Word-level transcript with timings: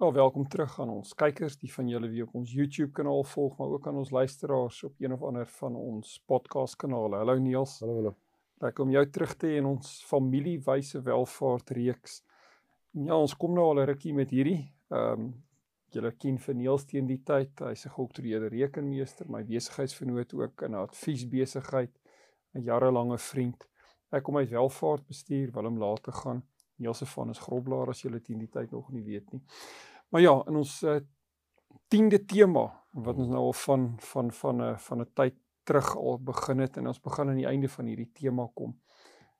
Nou, 0.00 0.12
welkom 0.16 0.46
terug 0.48 0.78
aan 0.80 0.88
ons 0.88 1.10
kykers, 1.12 1.58
die 1.60 1.68
van 1.68 1.88
julle 1.92 2.08
wie 2.08 2.22
op 2.24 2.32
ons 2.40 2.52
YouTube 2.56 2.94
kanaal 2.96 3.20
volg, 3.34 3.58
maar 3.58 3.74
ook 3.74 3.88
aan 3.90 3.98
ons 4.00 4.10
luisteraars 4.16 4.78
op 4.86 4.94
een 4.96 5.12
of 5.12 5.20
ander 5.28 5.44
van 5.58 5.74
ons 5.76 6.14
podcast 6.24 6.78
kanale. 6.80 7.18
Hallo 7.20 7.34
Niels. 7.36 7.74
Hallo 7.82 7.98
hallo. 7.98 8.12
Lekker 8.64 8.86
om 8.86 8.94
jou 8.94 9.02
terug 9.12 9.34
te 9.36 9.50
hê 9.50 9.58
in 9.60 9.68
ons 9.68 9.90
familiewyse 10.08 11.02
welvaart 11.04 11.74
reeks. 11.76 12.14
Ja, 12.96 13.18
ons 13.18 13.36
kom 13.36 13.52
nou 13.52 13.66
al 13.74 13.82
'n 13.82 13.86
rukkie 13.92 14.14
met 14.16 14.32
hierdie. 14.32 14.72
Ehm 14.88 15.20
um, 15.20 15.28
julle 15.92 16.12
ken 16.16 16.38
vir 16.38 16.54
Niels 16.54 16.86
teen 16.86 17.06
die 17.06 17.20
tyd. 17.20 17.60
Hy's 17.60 17.84
'n 17.84 17.92
geoktroeëerde 17.98 18.48
rekenmeester, 18.56 19.28
my 19.28 19.44
besigheidsvernoot 19.44 20.32
ook 20.32 20.62
in 20.62 20.70
'n 20.70 20.80
adviesbesigheid, 20.80 21.92
'n 22.54 22.62
jarelange 22.62 23.18
vriend. 23.18 23.68
Ek 24.10 24.22
kom 24.22 24.36
uit 24.38 24.48
welvaart 24.48 25.06
bestuur, 25.06 25.52
wil 25.52 25.64
hom 25.64 25.78
later 25.78 26.12
gaan. 26.12 26.42
Is 27.30 27.38
groblaar 27.38 27.88
as 27.88 28.02
julle 28.02 28.20
teen 28.20 28.38
die 28.38 28.48
tyd 28.48 28.70
nog 28.70 28.90
nie 28.90 29.02
weet 29.02 29.32
nie. 29.32 29.42
Maar 30.10 30.20
ja, 30.20 30.34
in 30.46 30.56
ons 30.56 30.82
uh, 30.82 31.00
10de 31.94 32.24
tema 32.26 32.66
wat 32.90 33.16
ons 33.16 33.28
nou 33.28 33.44
al 33.50 33.52
van 33.52 33.96
van 33.98 34.32
van 34.32 34.62
'n 34.62 34.78
van 34.78 35.00
'n 35.00 35.10
tyd 35.14 35.34
terug 35.64 35.96
al 35.96 36.18
begin 36.18 36.58
het 36.58 36.76
en 36.76 36.86
ons 36.86 37.00
begin 37.00 37.28
aan 37.28 37.36
die 37.36 37.46
einde 37.46 37.68
van 37.68 37.86
hierdie 37.86 38.10
tema 38.12 38.48
kom. 38.54 38.80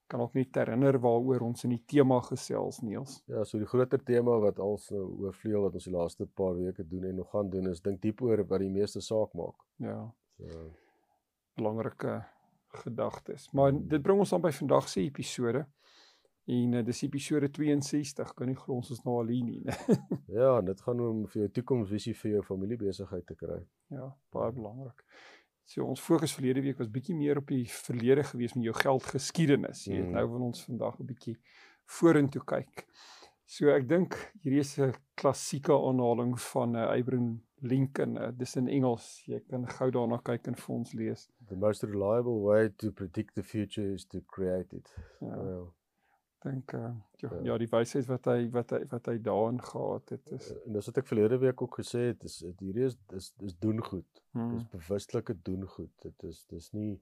Kan 0.06 0.20
ook 0.20 0.34
net 0.34 0.54
herinner 0.54 0.98
waaroor 0.98 1.40
ons 1.40 1.64
in 1.64 1.70
die 1.70 1.84
tema 1.86 2.20
gesels 2.20 2.80
Niels. 2.80 3.22
Ja, 3.26 3.44
so 3.44 3.58
die 3.58 3.66
groter 3.66 4.02
tema 4.04 4.38
wat 4.38 4.58
als 4.58 4.90
nou 4.90 5.06
oorvleuel 5.20 5.62
wat 5.62 5.74
ons 5.74 5.84
die 5.84 5.94
laaste 5.94 6.26
paar 6.26 6.56
weke 6.56 6.86
doen 6.86 7.04
en 7.04 7.14
nog 7.14 7.30
gaan 7.30 7.50
doen 7.50 7.66
is 7.66 7.80
dink 7.80 8.02
diep 8.02 8.22
oor 8.22 8.46
wat 8.46 8.60
die 8.60 8.70
meeste 8.70 9.00
saak 9.00 9.32
maak. 9.32 9.56
Ja. 9.76 10.14
So 10.36 10.70
belangrike 11.60 12.24
gedagtes. 12.68 13.50
Maar 13.50 13.72
dit 13.74 14.02
bring 14.02 14.18
ons 14.18 14.30
dan 14.30 14.42
by 14.42 14.52
vandag 14.54 14.88
se 14.88 15.02
episode. 15.02 15.64
En 16.44 16.72
uh, 16.72 16.84
dis 16.84 17.02
episode 17.02 17.50
62, 17.50 18.32
kan 18.34 18.48
nie 18.48 18.56
glo 18.56 18.80
ons 18.80 18.90
is 18.90 19.02
nou 19.04 19.18
al 19.20 19.28
hier 19.34 19.44
nie. 19.44 19.60
ja, 20.40 20.60
dit 20.64 20.80
gaan 20.80 21.02
om 21.04 21.26
vir 21.28 21.42
jou 21.42 21.50
toekomsvisie 21.60 22.14
vir 22.22 22.36
jou 22.36 22.42
familiebesigheid 22.46 23.26
te 23.26 23.36
kry. 23.38 23.60
Ja, 23.92 24.08
baie 24.32 24.52
belangrik. 24.56 25.04
So 25.70 25.84
ons 25.86 26.02
fokus 26.02 26.32
verlede 26.34 26.64
week 26.64 26.80
was 26.82 26.90
bietjie 26.90 27.14
meer 27.14 27.38
op 27.38 27.52
die 27.52 27.62
verlede 27.70 28.24
gewees 28.26 28.56
met 28.56 28.66
jou 28.66 28.74
geldgeskiedenis. 28.74 29.84
Jy 29.86 30.00
weet, 30.00 30.08
mm. 30.08 30.16
nou 30.18 30.26
wil 30.32 30.48
ons 30.48 30.64
vandag 30.66 30.98
'n 30.98 31.06
bietjie 31.06 31.36
vorentoe 31.98 32.42
kyk. 32.42 32.86
So 33.50 33.70
ek 33.70 33.86
dink 33.90 34.16
hierdie 34.42 34.64
is 34.64 34.78
'n 34.78 34.94
klassieke 35.20 35.74
aanhaling 35.74 36.34
van 36.40 36.74
uh, 36.74 36.90
Abraham 36.90 37.40
Lincoln. 37.62 38.16
Uh, 38.16 38.30
dis 38.34 38.56
in 38.56 38.68
Engels. 38.68 39.22
Jy 39.26 39.40
kan 39.50 39.66
gou 39.66 39.90
daarna 39.90 40.18
kyk 40.22 40.46
en 40.50 40.58
vir 40.58 40.74
ons 40.74 40.92
lees. 40.92 41.28
The 41.48 41.56
most 41.56 41.82
reliable 41.82 42.40
way 42.42 42.70
to 42.82 42.90
predict 42.90 43.34
the 43.34 43.42
future 43.42 43.94
is 43.94 44.06
to 44.06 44.20
create 44.26 44.76
it. 44.76 44.94
Ja. 45.20 45.36
Well, 45.36 45.74
dink 46.44 46.72
uh, 46.72 46.90
ja, 47.20 47.30
ja. 47.42 47.56
die 47.60 47.68
wysheid 47.68 48.06
wat 48.08 48.26
hy 48.30 48.48
wat 48.54 48.72
hy 48.74 48.80
wat 48.90 49.08
hy 49.10 49.16
daarin 49.24 49.60
gehad 49.62 50.12
het 50.14 50.32
is 50.36 50.50
en 50.56 50.76
dis 50.76 50.88
wat 50.90 51.00
ek 51.02 51.08
verlede 51.10 51.38
week 51.42 51.62
ook 51.64 51.80
gesê 51.82 52.10
het 52.10 52.24
is 52.28 52.38
hierdie 52.62 52.86
is 52.88 52.96
dis 53.12 53.30
dis 53.42 53.56
doen 53.60 53.82
goed. 53.84 54.22
Hmm. 54.32 54.54
dis 54.54 54.68
bewuslike 54.72 55.36
doen 55.46 55.66
goed. 55.68 55.92
Dit 56.04 56.24
is 56.28 56.44
dis 56.52 56.70
nie 56.76 56.94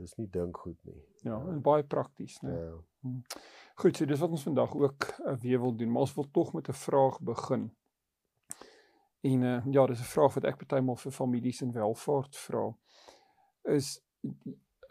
dis 0.00 0.16
nie 0.18 0.26
dink 0.32 0.62
goed 0.64 0.78
nie. 0.88 0.98
Ja 1.26 1.38
en 1.52 1.62
baie 1.62 1.86
prakties 1.86 2.40
nê 2.46 2.56
ja. 2.56 2.74
hmm. 3.06 3.22
goed 3.82 4.00
so 4.00 4.10
dis 4.10 4.24
wat 4.24 4.34
ons 4.38 4.48
vandag 4.48 4.74
ook 4.78 5.08
uh, 5.20 5.36
weer 5.44 5.62
wil 5.62 5.76
doen 5.76 5.92
maar 5.92 6.08
ons 6.08 6.16
wil 6.18 6.30
tog 6.30 6.52
met 6.58 6.68
'n 6.68 6.80
vraag 6.86 7.20
begin. 7.32 7.70
En 9.30 9.42
uh, 9.42 9.62
ja 9.70 9.86
dis 9.86 10.02
'n 10.02 10.12
vraag 10.16 10.34
wat 10.34 10.50
ek 10.50 10.62
partymal 10.64 10.96
vir 10.96 11.12
families 11.12 11.62
en 11.62 11.72
welvaart 11.72 12.36
vra. 12.36 12.66
Is 13.62 14.00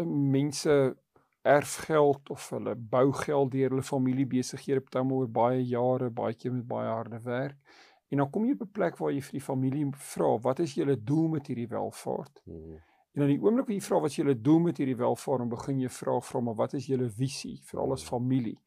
mense 0.06 0.96
erfgeld 1.42 2.30
of 2.30 2.50
hulle 2.50 2.76
bougeld 2.76 3.52
deur 3.52 3.70
hulle 3.70 3.86
familiebesighede 3.86 4.84
partymal 4.86 5.24
oor 5.24 5.32
baie 5.40 5.64
jare, 5.64 6.10
baie 6.10 6.36
keer 6.36 6.54
met 6.54 6.68
baie 6.68 6.90
harde 6.90 7.22
werk. 7.24 7.58
En 8.10 8.18
dan 8.18 8.30
kom 8.30 8.46
jy 8.46 8.54
op 8.58 8.62
'n 8.62 8.72
plek 8.72 8.98
waar 8.98 9.12
jy 9.12 9.22
vir 9.22 9.38
die 9.40 9.48
familie 9.48 9.88
vra, 9.92 10.38
wat 10.42 10.60
is 10.60 10.74
julle 10.74 11.04
doel 11.04 11.28
met 11.28 11.48
hierdie 11.48 11.68
welvaart? 11.68 12.42
Hmm. 12.44 12.80
En 13.14 13.22
dan 13.26 13.28
die 13.28 13.42
oomblik 13.42 13.68
wat 13.68 13.76
jy 13.76 13.82
vra 13.82 14.00
wat 14.00 14.10
is 14.10 14.16
julle 14.16 14.42
doel 14.42 14.60
met 14.60 14.78
hierdie 14.78 14.98
welvaart, 14.98 15.40
dan 15.40 15.50
begin 15.50 15.80
jy 15.80 15.90
vra 15.90 16.20
vra 16.20 16.40
maar 16.42 16.56
wat 16.56 16.74
is 16.74 16.86
julle 16.86 17.10
visie 17.10 17.60
vir 17.64 17.80
alles 17.80 18.02
hmm. 18.02 18.10
familie? 18.10 18.60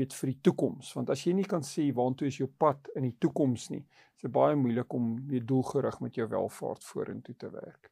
weet 0.00 0.14
vir 0.16 0.32
die 0.32 0.40
toekoms 0.48 0.92
want 0.96 1.10
as 1.10 1.24
jy 1.26 1.34
nie 1.36 1.46
kan 1.48 1.64
sê 1.66 1.88
waantoe 1.96 2.30
is 2.30 2.38
jou 2.40 2.48
pad 2.64 2.90
in 2.98 3.08
die 3.08 3.16
toekoms 3.22 3.68
nie 3.74 3.82
is 3.82 4.26
dit 4.26 4.32
baie 4.32 4.56
moeilik 4.58 4.96
om 4.96 5.12
weer 5.30 5.44
doelgerig 5.46 6.00
met 6.04 6.18
jou 6.20 6.26
welvaart 6.28 6.84
vorentoe 6.84 7.34
te 7.40 7.48
werk. 7.54 7.88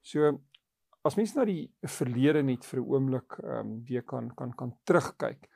So 0.00 0.30
as 1.02 1.16
mens 1.16 1.32
na 1.34 1.44
die 1.48 1.70
verlede 1.88 2.42
net 2.42 2.64
vir 2.64 2.80
'n 2.80 2.88
oomblik 2.94 3.38
ehm 3.38 3.58
um, 3.58 3.84
weer 3.88 4.02
kan 4.02 4.30
kan 4.34 4.52
kan 4.52 4.76
terugkyk. 4.84 5.48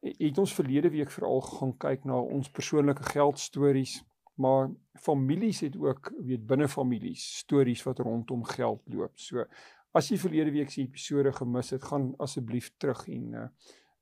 Het 0.00 0.38
ons 0.38 0.54
verlede 0.54 0.90
week 0.90 1.10
veral 1.10 1.40
gaan 1.40 1.76
kyk 1.76 2.04
na 2.04 2.16
ons 2.16 2.50
persoonlike 2.50 3.02
geldstories, 3.02 4.04
maar 4.34 4.70
families 4.94 5.60
het 5.60 5.76
ook 5.76 6.12
weet 6.18 6.46
binne 6.46 6.68
families 6.68 7.38
stories 7.38 7.82
wat 7.82 7.98
rondom 7.98 8.44
geld 8.44 8.80
loop. 8.84 9.18
So 9.18 9.44
as 9.92 10.08
jy 10.08 10.18
verlede 10.18 10.50
week 10.50 10.70
se 10.70 10.80
episode 10.82 11.32
gemis 11.32 11.70
het, 11.70 11.84
gaan 11.84 12.14
asseblief 12.18 12.72
terug 12.78 13.08
en 13.08 13.32
uh, 13.32 13.48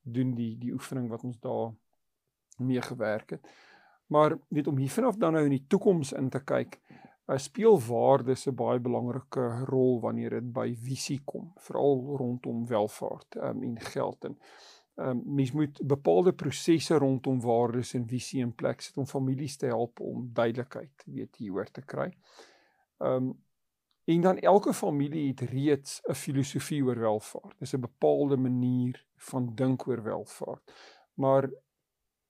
doen 0.02 0.34
die 0.34 0.56
die 0.58 0.72
oefening 0.72 1.08
wat 1.08 1.24
ons 1.24 1.38
daar 1.40 1.74
mee 2.58 2.82
gewerk 2.82 3.30
het. 3.30 3.48
Maar 4.06 4.38
weet 4.48 4.66
om 4.66 4.76
hiervan 4.76 5.04
af 5.04 5.16
dan 5.16 5.32
nou 5.32 5.44
in 5.44 5.56
die 5.56 5.66
toekoms 5.68 6.12
in 6.12 6.30
te 6.30 6.40
kyk, 6.40 6.80
speel 7.36 7.80
waardes 7.80 8.46
'n 8.46 8.54
baie 8.54 8.80
belangrike 8.80 9.64
rol 9.64 10.00
wanneer 10.00 10.30
dit 10.30 10.52
by 10.52 10.74
visie 10.74 11.20
kom, 11.24 11.52
veral 11.56 12.16
rondom 12.16 12.66
welvaart 12.66 13.36
um, 13.36 13.62
en 13.62 13.80
geld 13.80 14.24
en 14.24 14.38
um, 14.96 15.22
mens 15.24 15.52
moet 15.52 15.80
bepaalde 15.84 16.32
prosesse 16.32 16.94
rondom 16.94 17.40
waardes 17.40 17.94
en 17.94 18.06
visie 18.08 18.40
in 18.40 18.54
plek 18.54 18.80
sit 18.80 18.96
om 18.96 19.06
families 19.06 19.56
te 19.56 19.66
help 19.66 20.00
om 20.00 20.30
duidelikheid 20.32 21.04
weet 21.06 21.36
hieroor 21.36 21.70
te 21.70 21.82
kry. 21.82 22.12
Um 22.98 23.36
en 24.08 24.20
dan 24.20 24.38
elke 24.38 24.72
familie 24.72 25.26
het 25.28 25.40
reeds 25.40 26.00
'n 26.08 26.14
filosofie 26.14 26.84
oor 26.84 26.98
welvaart. 26.98 27.58
Dis 27.58 27.74
'n 27.74 27.80
bepaalde 27.80 28.36
manier 28.36 29.04
van 29.16 29.54
dink 29.54 29.86
oor 29.88 30.02
welvaart. 30.02 30.72
Maar 31.14 31.50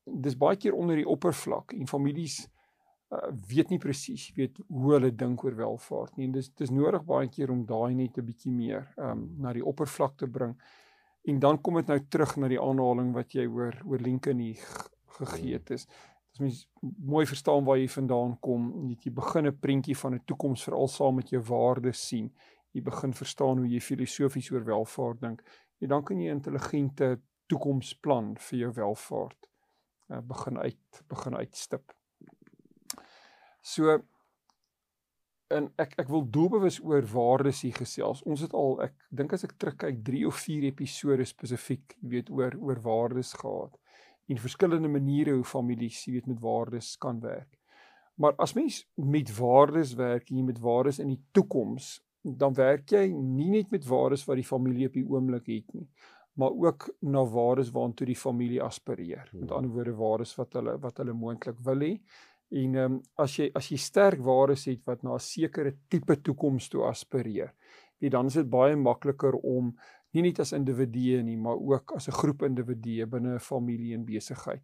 dis 0.05 0.37
baie 0.37 0.57
keer 0.57 0.73
onder 0.73 0.97
die 0.97 1.09
oppervlak 1.09 1.73
en 1.73 1.89
families 1.89 2.49
uh, 3.11 3.31
weet 3.49 3.71
nie 3.73 3.81
presies 3.83 4.29
weet 4.37 4.59
hoe 4.69 4.93
hulle 4.95 5.11
dink 5.15 5.45
oor 5.45 5.57
welvaart 5.57 6.17
nie. 6.17 6.29
En 6.29 6.37
dis 6.37 6.51
dis 6.61 6.75
nodig 6.75 7.05
baie 7.09 7.31
keer 7.33 7.53
om 7.55 7.65
daai 7.67 7.95
net 7.95 8.19
'n 8.19 8.27
bietjie 8.27 8.53
meer 8.53 8.85
um 8.97 9.25
na 9.39 9.53
die 9.53 9.65
oppervlak 9.65 10.17
te 10.19 10.27
bring. 10.27 10.57
En 11.29 11.39
dan 11.39 11.61
kom 11.61 11.75
dit 11.75 11.87
nou 11.87 11.99
terug 12.09 12.37
na 12.37 12.49
die 12.49 12.61
aanhaling 12.61 13.13
wat 13.15 13.35
jy 13.35 13.47
oor 13.47 13.75
oor 13.85 13.99
Lincoln 13.99 14.39
hier 14.39 14.61
gegee 15.19 15.53
het. 15.59 15.71
Is 15.71 15.87
as 16.33 16.41
mens 16.41 16.69
mooi 16.81 17.27
verstaan 17.27 17.65
waar 17.65 17.79
jy 17.79 17.89
vandaan 17.89 18.39
kom. 18.41 18.73
Net 18.89 19.05
jy 19.05 19.13
begin 19.13 19.47
'n 19.47 19.59
prentjie 19.59 19.97
van 19.97 20.15
'n 20.15 20.25
toekoms 20.27 20.65
veral 20.65 20.89
saam 20.89 21.15
met 21.17 21.31
jou 21.31 21.43
waardes 21.43 22.07
sien. 22.09 22.33
Jy 22.73 22.83
begin 22.83 23.13
verstaan 23.13 23.59
hoe 23.59 23.69
jy 23.69 23.81
filosofies 23.81 24.51
oor 24.53 24.65
welvaart 24.65 25.21
dink. 25.21 25.43
En 25.81 25.89
dan 25.89 26.05
kan 26.05 26.21
jy 26.21 26.29
'n 26.29 26.37
intelligente 26.37 27.21
toekomsplan 27.49 28.37
vir 28.37 28.59
jou 28.59 28.73
welvaart 28.73 29.49
uh, 30.11 30.21
begin 30.21 30.59
uit 30.59 31.03
begin 31.09 31.37
uitstip 31.37 31.93
So 33.69 33.99
en 35.53 35.69
ek 35.81 35.95
ek 36.01 36.11
wil 36.13 36.27
doelbewus 36.33 36.79
oor 36.85 37.05
waardes 37.09 37.63
hier 37.65 37.77
gesels. 37.77 38.21
Ons 38.29 38.45
het 38.45 38.55
al 38.57 38.83
ek 38.89 38.97
dink 39.21 39.33
as 39.37 39.45
ek 39.47 39.55
terugkyk 39.61 40.03
3 40.07 40.25
of 40.29 40.41
4 40.45 40.67
episode 40.69 41.25
spesifiek, 41.29 41.97
jy 42.03 42.11
weet 42.17 42.33
oor 42.33 42.57
oor 42.61 42.83
waardes 42.85 43.33
gehad 43.41 43.77
en 44.29 44.41
verskillende 44.41 44.91
maniere 44.93 45.33
hoe 45.39 45.47
families, 45.49 46.03
jy 46.05 46.19
weet 46.19 46.27
met 46.29 46.41
waardes 46.43 46.91
kan 47.01 47.21
werk. 47.23 47.49
Maar 48.21 48.35
as 48.45 48.53
mens 48.59 48.83
met 49.01 49.31
waardes 49.39 49.95
werk, 49.97 50.29
jy 50.29 50.45
met 50.45 50.61
waardes 50.61 50.99
in 51.01 51.15
die 51.15 51.21
toekoms, 51.33 51.95
dan 52.21 52.53
werk 52.59 52.93
jy 52.93 53.07
nie 53.15 53.49
net 53.55 53.73
met 53.73 53.87
waardes 53.89 54.27
wat 54.29 54.37
die 54.37 54.45
familie 54.45 54.91
op 54.91 54.99
die 54.99 55.07
oomblik 55.07 55.49
het 55.49 55.73
nie, 55.73 55.87
maar 56.37 56.53
ook 56.53 56.91
na 57.09 57.23
waardes 57.25 57.73
waartoe 57.73 58.11
die 58.11 58.19
familie 58.19 58.61
aspireer. 58.63 59.31
Met 59.33 59.55
ander 59.55 59.73
woorde 59.73 59.97
waardes 59.97 60.37
wat 60.37 60.59
hulle 60.61 60.77
wat 60.83 61.01
hulle 61.01 61.17
moontlik 61.17 61.65
wil 61.65 61.87
hê 61.87 61.95
En 62.51 62.75
ehm 62.75 62.93
um, 62.93 63.01
as 63.17 63.37
jy 63.37 63.51
as 63.55 63.69
jy 63.69 63.77
sterk 63.77 64.21
waardes 64.25 64.65
het 64.65 64.81
wat 64.87 65.03
na 65.03 65.15
'n 65.15 65.21
sekere 65.21 65.77
tipe 65.89 66.17
toekoms 66.23 66.69
toe 66.69 66.85
aspireer, 66.89 67.53
weet 67.99 68.13
dan 68.13 68.27
is 68.27 68.35
dit 68.35 68.51
baie 68.51 68.77
makliker 68.77 69.35
om 69.35 69.77
nie 70.13 70.23
net 70.23 70.41
as 70.41 70.53
individue 70.53 71.23
nie, 71.23 71.37
maar 71.37 71.57
ook 71.57 71.93
as 71.93 72.09
'n 72.09 72.13
groep 72.13 72.43
individue 72.43 73.07
binne 73.07 73.35
'n 73.35 73.41
familie 73.41 73.95
en 73.95 74.05
besigheid, 74.05 74.63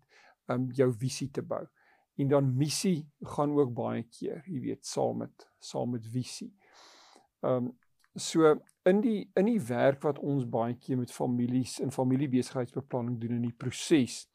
ehm 0.48 0.60
um, 0.60 0.70
jou 0.72 0.92
visie 0.92 1.31
te 1.31 1.42
bou. 1.42 1.66
en 2.16 2.28
dan 2.28 2.56
missie 2.56 3.08
gaan 3.20 3.52
ook 3.58 3.72
baie 3.75 4.02
keer, 4.02 4.42
jy 4.46 4.60
weet, 4.60 4.86
saam 4.86 5.25
met 5.25 5.48
saam 5.58 5.90
met 5.96 6.06
visie. 6.06 6.52
Ehm 7.42 7.66
um, 7.66 7.72
so 8.16 8.54
in 8.86 9.00
die 9.00 9.31
in 9.34 9.48
die 9.48 9.60
werk 9.66 10.04
wat 10.06 10.20
ons 10.22 10.44
baie 10.46 10.76
keer 10.78 10.96
met 11.00 11.12
families 11.12 11.81
in 11.82 11.90
familiebesigheidsbeplanning 11.90 13.16
doen 13.19 13.40
in 13.40 13.48
die 13.48 13.56
proses, 13.58 14.28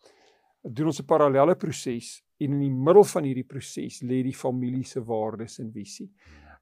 doen 0.62 0.92
ons 0.92 1.00
'n 1.00 1.06
parallelle 1.06 1.56
proses 1.56 2.20
en 2.40 2.54
in 2.56 2.62
die 2.64 2.72
middel 2.72 3.04
van 3.04 3.28
hierdie 3.28 3.48
proses 3.48 4.02
lê 4.02 4.22
die 4.24 4.36
familie 4.36 4.86
se 4.88 5.02
waardes 5.06 5.60
en 5.60 5.72
visie. 5.72 6.10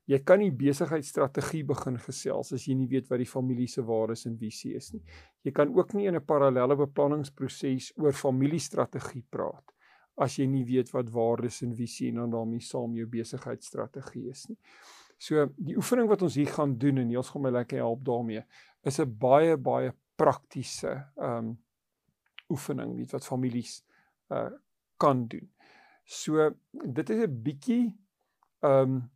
Jy 0.07 0.21
kan 0.23 0.39
nie 0.39 0.53
besigheidsstrategie 0.55 1.65
begin 1.67 1.97
gesels 1.99 2.53
as 2.55 2.65
jy 2.67 2.77
nie 2.79 2.87
weet 2.87 3.09
wat 3.11 3.19
die 3.19 3.27
familie 3.27 3.67
se 3.67 3.83
waardes 3.83 4.25
en 4.29 4.37
visie 4.39 4.73
is 4.79 4.93
nie. 4.93 5.01
Jy 5.43 5.51
kan 5.51 5.73
ook 5.75 5.93
nie 5.93 6.07
in 6.07 6.15
'n 6.15 6.25
parallelle 6.25 6.75
beplanningsproses 6.75 7.91
oor 7.97 8.13
familiestrategie 8.13 9.25
praat 9.29 9.73
as 10.17 10.39
jy 10.39 10.47
nie 10.47 10.63
weet 10.65 10.89
wat 10.93 11.11
waardes 11.13 11.61
en 11.61 11.75
visie 11.75 12.09
en 12.09 12.15
dan 12.15 12.31
daarmee 12.31 12.61
saam 12.61 12.95
jou 12.95 13.05
besigheidsstrategie 13.05 14.29
is 14.29 14.47
nie. 14.49 14.57
So 15.19 15.47
die 15.57 15.75
oefening 15.77 16.07
wat 16.09 16.21
ons 16.21 16.35
hier 16.35 16.49
gaan 16.53 16.77
doen 16.77 16.97
en 16.97 17.07
Niels 17.07 17.29
gaan 17.29 17.41
my 17.41 17.51
lekker 17.53 17.77
help 17.77 18.03
daarmee 18.05 18.43
is 18.85 18.99
'n 18.99 19.17
baie 19.19 19.57
baie 19.57 19.93
praktiese 20.15 21.11
ehm 21.17 21.37
um, 21.37 21.57
oefening 22.49 22.95
weet 22.95 23.11
wat 23.11 23.25
families 23.25 23.83
uh 24.31 24.49
kan 24.97 25.27
doen. 25.27 25.49
So 26.07 26.49
dit 26.71 27.09
is 27.09 27.23
'n 27.25 27.41
bietjie 27.43 27.85
ehm 28.63 28.81
um, 28.81 29.11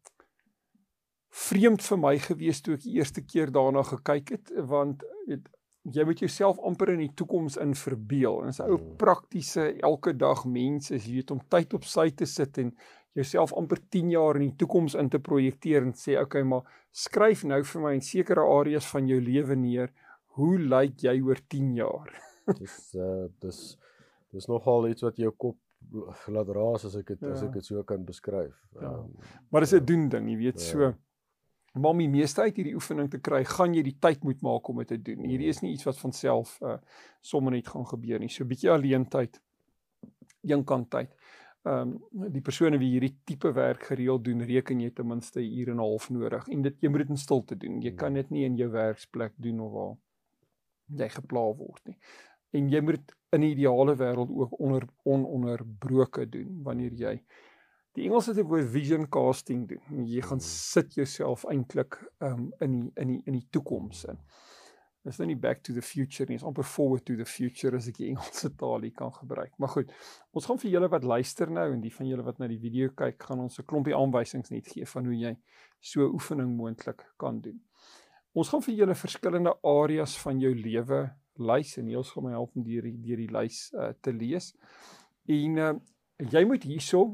vreemd 1.32 1.82
vir 1.82 1.98
my 1.98 2.18
gewees 2.20 2.60
toe 2.62 2.76
ek 2.76 2.84
die 2.84 2.98
eerste 3.00 3.22
keer 3.24 3.52
daarna 3.52 3.84
gekyk 3.88 4.34
het 4.36 4.52
want 4.68 5.04
weet 5.28 5.48
jy 5.96 6.04
moet 6.06 6.20
jouself 6.20 6.60
amper 6.60 6.92
in 6.94 7.00
die 7.02 7.14
toekoms 7.18 7.56
in 7.58 7.72
verbeel. 7.76 8.42
En 8.42 8.52
dis 8.52 8.60
ou 8.60 8.76
hmm. 8.76 8.98
praktiese 9.02 9.64
elke 9.82 10.14
dag 10.14 10.44
mens 10.46 10.92
is 10.92 11.08
jy 11.08 11.22
weet 11.22 11.32
om 11.32 11.42
tyd 11.50 11.74
op 11.74 11.88
sy 11.90 12.10
te 12.12 12.28
sit 12.30 12.60
en 12.62 12.76
jouself 13.18 13.54
amper 13.54 13.80
10 13.90 14.12
jaar 14.12 14.36
in 14.36 14.50
die 14.50 14.58
toekoms 14.62 14.96
in 15.00 15.10
te 15.10 15.20
projekteer 15.20 15.88
en 15.88 15.96
sê 15.98 16.20
okay, 16.20 16.44
maar 16.44 16.68
skryf 16.92 17.44
nou 17.44 17.64
vir 17.64 17.82
my 17.82 17.96
in 17.98 18.06
sekere 18.06 18.46
areas 18.60 18.86
van 18.92 19.08
jou 19.08 19.20
lewe 19.20 19.56
neer, 19.56 19.90
hoe 20.38 20.60
lyk 20.60 21.02
jy 21.08 21.18
oor 21.22 21.42
10 21.48 21.74
jaar? 21.80 22.14
dis 22.60 22.78
uh 23.00 23.26
dis 23.44 23.60
dis 24.32 24.48
nogal 24.48 24.90
iets 24.92 25.04
wat 25.08 25.18
jou 25.20 25.32
kop 25.32 25.58
laat 26.28 26.48
raas 26.48 26.86
as 26.86 26.96
ek 26.96 27.08
dit 27.08 27.22
ja. 27.22 27.32
as 27.36 27.44
ek 27.44 27.54
dit 27.54 27.66
so 27.66 27.84
kan 27.84 28.04
beskryf. 28.06 28.56
Ja. 28.80 28.92
Um, 28.94 29.16
maar 29.50 29.62
dis 29.62 29.74
'n 29.74 29.86
doen 29.86 30.10
ding, 30.10 30.30
jy 30.30 30.38
weet, 30.38 30.62
ja. 30.62 30.68
so 30.68 30.94
om 31.74 31.86
om 31.86 32.02
die 32.04 32.10
meeste 32.10 32.42
uit 32.42 32.56
hierdie 32.56 32.76
oefening 32.76 33.10
te 33.12 33.20
kry, 33.24 33.44
gaan 33.48 33.76
jy 33.76 33.84
die 33.84 33.98
tyd 34.04 34.24
moet 34.28 34.42
maak 34.44 34.68
om 34.70 34.82
dit 34.84 34.88
te 34.92 34.98
doen. 35.12 35.24
Hierdie 35.24 35.48
is 35.48 35.62
nie 35.64 35.72
iets 35.74 35.88
wat 35.88 36.00
van 36.00 36.12
self 36.12 36.58
uh 36.62 36.78
sommer 37.22 37.54
net 37.54 37.68
gaan 37.68 37.86
gebeur 37.88 38.20
nie. 38.20 38.30
So 38.30 38.44
'n 38.44 38.48
bietjie 38.48 38.72
alleen 38.72 39.08
tyd. 39.08 39.42
Een 40.44 40.64
kant 40.66 40.90
tyd. 40.90 41.16
Ehm 41.64 41.94
um, 42.12 42.32
die 42.34 42.42
persone 42.42 42.78
wie 42.82 42.92
hierdie 42.92 43.16
tipe 43.24 43.52
werk 43.54 43.84
gereeld 43.84 44.24
doen, 44.26 44.42
reken 44.42 44.80
jy 44.82 44.90
ten 44.90 45.08
minste 45.08 45.40
'n 45.40 45.60
uur 45.60 45.70
en 45.70 45.76
'n 45.76 45.80
half 45.80 46.10
nodig 46.10 46.48
en 46.48 46.62
dit 46.62 46.76
jy 46.82 46.90
moet 46.90 47.00
dit 47.00 47.10
in 47.10 47.18
stilte 47.18 47.56
doen. 47.56 47.82
Jy 47.82 47.96
kan 47.96 48.14
dit 48.14 48.30
nie 48.30 48.46
in 48.46 48.56
jou 48.56 48.70
werksplek 48.70 49.34
doen 49.38 49.60
of 49.60 49.72
waar 49.72 49.98
jy 50.88 51.10
gepla 51.10 51.54
word 51.56 51.82
nie. 51.86 51.98
En 52.52 52.70
jy 52.70 52.82
moet 52.82 53.16
in 53.32 53.42
'n 53.42 53.52
ideale 53.54 53.96
wêreld 53.96 54.30
ook 54.30 54.60
onder 54.60 54.84
ononderbroke 55.04 56.30
doen 56.30 56.60
wanneer 56.64 56.94
jy 56.94 57.22
Die 57.98 58.06
Engels 58.08 58.30
het 58.32 58.38
'n 58.38 58.48
woord 58.48 58.70
vision 58.72 59.10
casting 59.10 59.68
doen. 59.68 60.06
Jy 60.08 60.22
gaan 60.22 60.40
hmm. 60.40 60.48
sit 60.48 60.94
jouself 60.94 61.44
eintlik 61.44 62.00
um 62.20 62.54
in 62.60 62.72
die 62.72 62.92
in 62.96 63.08
die 63.08 63.22
in 63.26 63.34
die 63.34 63.48
toekoms 63.50 64.06
in. 64.06 64.20
Dis 65.04 65.18
nou 65.18 65.28
nie 65.28 65.36
back 65.36 65.64
to 65.64 65.74
the 65.74 65.82
future 65.82 66.30
nie, 66.30 66.38
dis 66.38 66.46
amper 66.46 66.64
forward 66.64 67.06
to 67.06 67.16
the 67.16 67.26
future 67.26 67.76
as 67.76 67.88
ek 67.90 67.98
die 67.98 68.08
Engelse 68.12 68.52
taal 68.56 68.82
hier 68.86 68.94
kan 68.94 69.12
gebruik. 69.12 69.52
Maar 69.58 69.70
goed, 69.70 69.92
ons 70.32 70.46
gaan 70.46 70.60
vir 70.62 70.72
julle 70.72 70.90
wat 70.94 71.04
luister 71.04 71.52
nou 71.52 71.66
en 71.74 71.82
die 71.82 71.92
van 71.92 72.08
julle 72.08 72.24
wat 72.24 72.40
na 72.40 72.48
die 72.48 72.60
video 72.60 72.94
kyk, 72.96 73.18
gaan 73.24 73.40
ons 73.40 73.60
'n 73.60 73.66
klompie 73.66 73.98
aanwysings 73.98 74.52
net 74.52 74.68
gee 74.68 74.86
van 74.86 75.06
hoe 75.06 75.18
jy 75.18 75.36
so 75.80 76.08
oefening 76.08 76.56
moontlik 76.56 77.04
kan 77.18 77.42
doen. 77.42 77.60
Ons 78.34 78.50
gaan 78.50 78.62
vir 78.62 78.76
julle 78.76 78.96
verskillende 78.96 79.58
areas 79.64 80.16
van 80.18 80.40
jou 80.40 80.54
lewe 80.56 81.10
lys 81.40 81.78
en 81.78 81.86
Niels 81.86 82.12
gaan 82.12 82.28
my 82.28 82.36
help 82.36 82.56
om 82.56 82.66
deur 82.66 82.86
die 82.88 82.98
deur 83.06 83.24
die 83.24 83.32
lys 83.32 83.64
uh, 83.76 83.92
te 84.02 84.14
lees. 84.14 84.52
En 85.32 85.58
uh, 85.58 85.74
jy 86.32 86.44
moet 86.50 86.68
hierso 86.68 87.06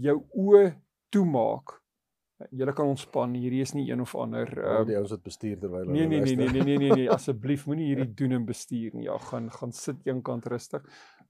jou 0.00 0.18
oë 0.32 0.72
toemaak. 1.12 1.78
Julle 2.50 2.72
kan 2.74 2.90
ontspan. 2.90 3.36
Hierdie 3.38 3.62
is 3.62 3.74
nie 3.76 3.84
een 3.90 4.00
of 4.02 4.16
ander 4.18 4.48
uh, 4.58 4.80
die 4.86 4.96
ouens 4.98 5.12
wat 5.14 5.22
bestuur 5.22 5.60
terwyl 5.62 5.84
hulle 5.84 5.94
Nee 5.94 6.08
nee 6.10 6.20
nee 6.24 6.36
nee 6.36 6.50
nee 6.50 6.64
nee 6.66 6.78
nee 6.78 6.96
nee 7.04 7.10
asseblief 7.12 7.68
moenie 7.70 7.92
hierdie 7.92 8.10
doen 8.18 8.38
en 8.40 8.46
bestuur 8.48 8.96
nie. 8.96 9.06
Ja, 9.06 9.18
gaan 9.30 9.50
gaan 9.52 9.74
sit 9.76 10.02
eenkant 10.08 10.48
rustig. 10.50 10.82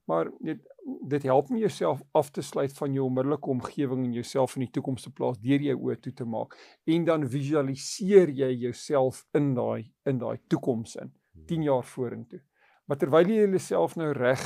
Maar 0.08 0.30
dit 0.40 0.62
dit 1.08 1.22
help 1.22 1.50
om 1.50 1.56
jouself 1.56 2.02
af 2.10 2.30
te 2.30 2.42
sluit 2.42 2.72
van 2.72 2.92
jou 2.92 3.04
onmiddellike 3.06 3.48
omgewing 3.48 4.04
en 4.04 4.12
jouself 4.12 4.56
in 4.56 4.64
die 4.64 4.70
toekoms 4.70 5.02
te 5.02 5.12
plaas 5.14 5.38
deur 5.42 5.62
jou 5.62 5.76
oë 5.78 5.98
toe 6.02 6.12
te 6.12 6.26
maak 6.26 6.56
en 6.90 7.04
dan 7.06 7.26
visualiseer 7.28 8.32
jy 8.34 8.50
jouself 8.64 9.22
in 9.38 9.52
daai 9.54 9.92
in 10.10 10.18
daai 10.18 10.38
toekoms 10.50 10.96
in 11.02 11.12
10 11.46 11.62
jaar 11.62 11.84
vorentoe. 11.84 12.40
Maar 12.86 12.98
terwyl 12.98 13.28
jy 13.28 13.46
jouself 13.46 13.96
nou 13.96 14.12
reg 14.12 14.42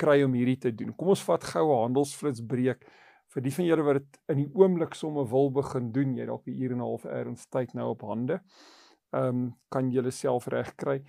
kry 0.00 0.22
om 0.24 0.34
hierdie 0.36 0.58
te 0.60 0.72
doen. 0.74 0.94
Kom 0.96 1.14
ons 1.14 1.24
vat 1.24 1.44
gou 1.44 1.66
'n 1.72 1.82
handelsflitsbreek 1.86 2.84
vir 3.34 3.42
die 3.42 3.52
van 3.58 3.66
julle 3.66 3.84
wat 3.86 3.98
dit 4.00 4.18
in 4.32 4.42
die 4.42 4.50
oomblik 4.54 4.94
sommer 4.94 5.26
wil 5.30 5.50
begin 5.50 5.92
doen, 5.92 6.16
jy 6.16 6.26
dalk 6.26 6.46
'n 6.46 6.58
uur 6.62 6.72
en 6.72 6.78
'n 6.78 6.88
half 6.88 7.04
erns 7.04 7.46
tyd 7.46 7.74
nou 7.74 7.90
op 7.90 8.02
hande. 8.02 8.40
Ehm 9.12 9.28
um, 9.28 9.56
kan 9.70 9.90
jy 9.90 10.02
jouself 10.02 10.46
regkry. 10.46 11.04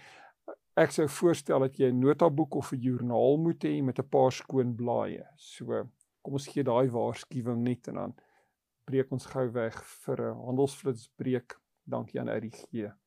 Ek 0.77 0.91
sou 0.91 1.07
voorstel 1.07 1.59
dat 1.59 1.77
jy 1.79 1.91
'n 1.91 1.99
notaboek 1.99 2.55
of 2.55 2.71
'n 2.73 2.81
joernaal 2.81 3.37
moet 3.37 3.63
hê 3.63 3.83
met 3.83 3.99
'n 3.99 4.09
paar 4.09 4.31
skoon 4.31 4.75
blaaie. 4.75 5.25
So, 5.37 5.89
kom 6.21 6.33
ons 6.33 6.47
gee 6.47 6.63
daai 6.63 6.89
waarskuwing 6.89 7.63
net 7.63 7.87
en 7.87 7.95
dan 7.95 8.15
breek 8.85 9.11
ons 9.11 9.25
gou 9.25 9.51
weg 9.51 9.83
vir 10.05 10.17
'n 10.21 10.45
handelsflitsbreek. 10.45 11.59
Dankie 11.85 12.19
aan 12.19 12.29
RGG 12.29 13.06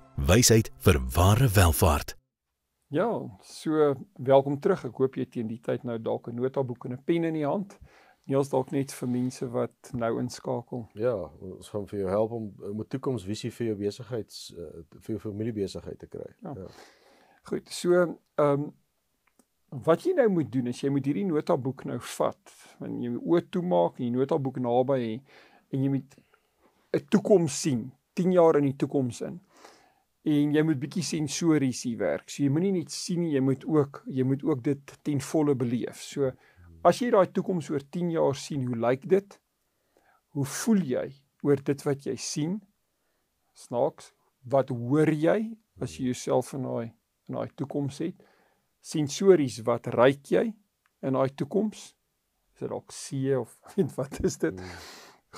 wysheid 0.27 0.69
vir 0.85 0.99
ware 1.15 1.47
welvaart. 1.49 2.15
Ja, 2.87 3.37
so 3.41 3.95
welkom 4.13 4.59
terug. 4.59 4.83
Ek 4.85 4.97
hoop 4.99 5.15
jy 5.17 5.25
teen 5.31 5.47
die 5.49 5.59
tyd 5.63 5.85
nou 5.87 5.97
dalk 5.97 6.27
'n 6.27 6.35
notaboek 6.35 6.85
en 6.85 6.93
'n 6.93 7.03
pen 7.05 7.23
in 7.23 7.33
die 7.33 7.45
hand. 7.45 7.79
Niels 8.27 8.49
dalk 8.49 8.71
net 8.71 8.91
vir 8.91 9.09
mense 9.09 9.49
wat 9.49 9.91
nou 9.93 10.19
inskakel. 10.19 10.89
Ja, 10.93 11.15
ons 11.41 11.69
gaan 11.69 11.87
vir 11.87 11.99
jou 11.99 12.09
help 12.09 12.31
om 12.31 12.53
'n 12.79 12.87
toekomsvisie 12.87 13.51
vir 13.51 13.67
jou 13.67 13.75
besigheids 13.75 14.53
uh, 14.57 14.83
vir 14.99 15.15
jou 15.15 15.19
familiebesigheid 15.19 15.99
te 15.99 16.07
kry. 16.07 16.29
Ja. 16.43 16.53
ja. 16.55 16.67
Goed, 17.43 17.69
so 17.69 17.93
ehm 17.93 18.15
um, 18.37 18.73
wat 19.69 20.03
jy 20.03 20.13
nou 20.13 20.29
moet 20.29 20.51
doen 20.51 20.67
is 20.67 20.81
jy 20.81 20.89
moet 20.89 21.05
hierdie 21.05 21.25
notaboek 21.25 21.85
nou 21.85 21.99
vat. 21.99 22.53
Want 22.79 23.03
jy 23.03 23.09
moet 23.09 23.23
oop 23.25 23.51
toemaak 23.51 23.99
en 23.99 24.05
die 24.05 24.17
notaboek 24.19 24.57
naby 24.59 24.99
hê 24.99 25.21
en 25.71 25.83
jy 25.83 25.89
moet 25.89 26.15
'n 26.93 27.05
toekoms 27.09 27.61
sien, 27.61 27.91
10 28.13 28.31
jaar 28.31 28.57
in 28.57 28.63
die 28.65 28.75
toekoms 28.75 29.21
in 29.21 29.39
en 30.27 30.53
jy 30.53 30.61
moet 30.65 30.79
bietjie 30.81 31.03
sensories 31.05 31.81
hier 31.87 31.97
werk. 32.01 32.29
So 32.29 32.43
jy 32.43 32.51
moenie 32.53 32.73
net 32.75 32.93
sien 32.93 33.23
nie, 33.23 33.33
jy 33.33 33.41
moet 33.45 33.65
ook 33.65 34.03
jy 34.05 34.25
moet 34.27 34.43
ook 34.45 34.63
dit 34.65 34.95
ten 35.05 35.21
volle 35.31 35.55
beleef. 35.57 36.03
So 36.05 36.31
as 36.85 37.01
jy 37.01 37.11
daai 37.13 37.31
toekoms 37.33 37.71
oor 37.73 37.83
10 37.89 38.13
jaar 38.13 38.37
sien, 38.37 38.65
hoe 38.69 38.77
lyk 38.77 39.07
dit? 39.09 39.37
Hoe 40.37 40.45
voel 40.45 40.83
jy 40.85 41.07
oor 41.45 41.61
dit 41.65 41.85
wat 41.87 42.05
jy 42.05 42.15
sien? 42.21 42.59
Snaaks, 43.57 44.13
wat 44.49 44.69
hoor 44.69 45.09
jy 45.09 45.39
as 45.81 45.97
jy 45.97 46.11
jouself 46.11 46.53
in 46.57 46.67
daai 46.69 46.91
in 47.29 47.37
daai 47.37 47.49
toekoms 47.57 48.01
het? 48.03 48.21
Sensories, 48.81 49.61
wat 49.65 49.89
ruik 49.93 50.29
jy 50.33 50.47
in 51.01 51.17
daai 51.17 51.29
toekoms? 51.33 51.91
Is 52.53 52.61
dit 52.61 52.69
dalk 52.69 52.93
see 52.93 53.33
of 53.37 53.57
wat 53.97 54.21
is 54.25 54.37
dit? 54.41 54.53
Hmm. 54.53 54.81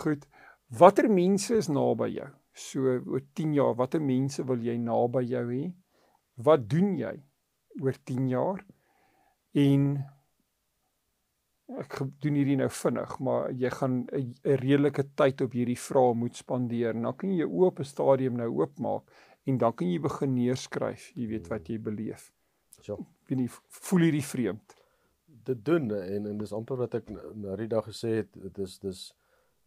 Goed. 0.04 0.28
Watter 0.74 1.08
mense 1.12 1.56
is 1.56 1.70
naby 1.72 2.10
jou? 2.18 2.32
So 2.54 2.98
oor 3.00 3.22
10 3.34 3.54
jaar 3.58 3.76
watter 3.76 4.02
mense 4.02 4.44
wil 4.48 4.62
jy 4.62 4.78
naby 4.78 5.24
jou 5.26 5.46
hê? 5.50 5.64
Wat 6.36 6.68
doen 6.70 6.98
jy 6.98 7.14
oor 7.82 7.98
10 8.06 8.28
jaar? 8.30 8.64
En 9.54 10.04
ek 11.80 12.00
doen 12.22 12.38
hierdie 12.38 12.58
nou 12.60 12.70
vinnig, 12.70 13.18
maar 13.20 13.52
jy 13.52 13.70
gaan 13.70 14.06
'n 14.12 14.58
redelike 14.62 15.04
tyd 15.16 15.42
op 15.42 15.52
hierdie 15.52 15.80
vrae 15.80 16.14
moet 16.14 16.36
spandeer. 16.36 16.94
Dan 16.94 17.16
kan 17.18 17.30
jy 17.30 17.38
jou 17.38 17.66
oop 17.66 17.80
'n 17.80 17.86
stadium 17.86 18.38
nou 18.38 18.50
oopmaak 18.62 19.04
en 19.46 19.58
dan 19.58 19.74
kan 19.74 19.88
jy 19.88 20.00
begin 20.00 20.34
neerskryf, 20.34 21.12
jy 21.16 21.28
weet 21.28 21.48
wat 21.48 21.68
jy 21.68 21.78
beleef. 21.80 22.32
Ja. 22.82 22.98
Wie 23.28 23.38
nie 23.38 23.50
voel 23.50 24.00
hierdie 24.00 24.24
vreemd. 24.24 24.76
dit 25.44 25.66
doen 25.66 25.92
en 25.92 26.26
en 26.26 26.38
dis 26.38 26.54
amper 26.54 26.78
wat 26.78 26.94
ek 26.94 27.10
na 27.36 27.56
die 27.56 27.68
dag 27.68 27.86
gesê 27.88 28.20
het 28.22 28.30
dit 28.34 28.58
is 28.58 28.78
dis 28.80 29.02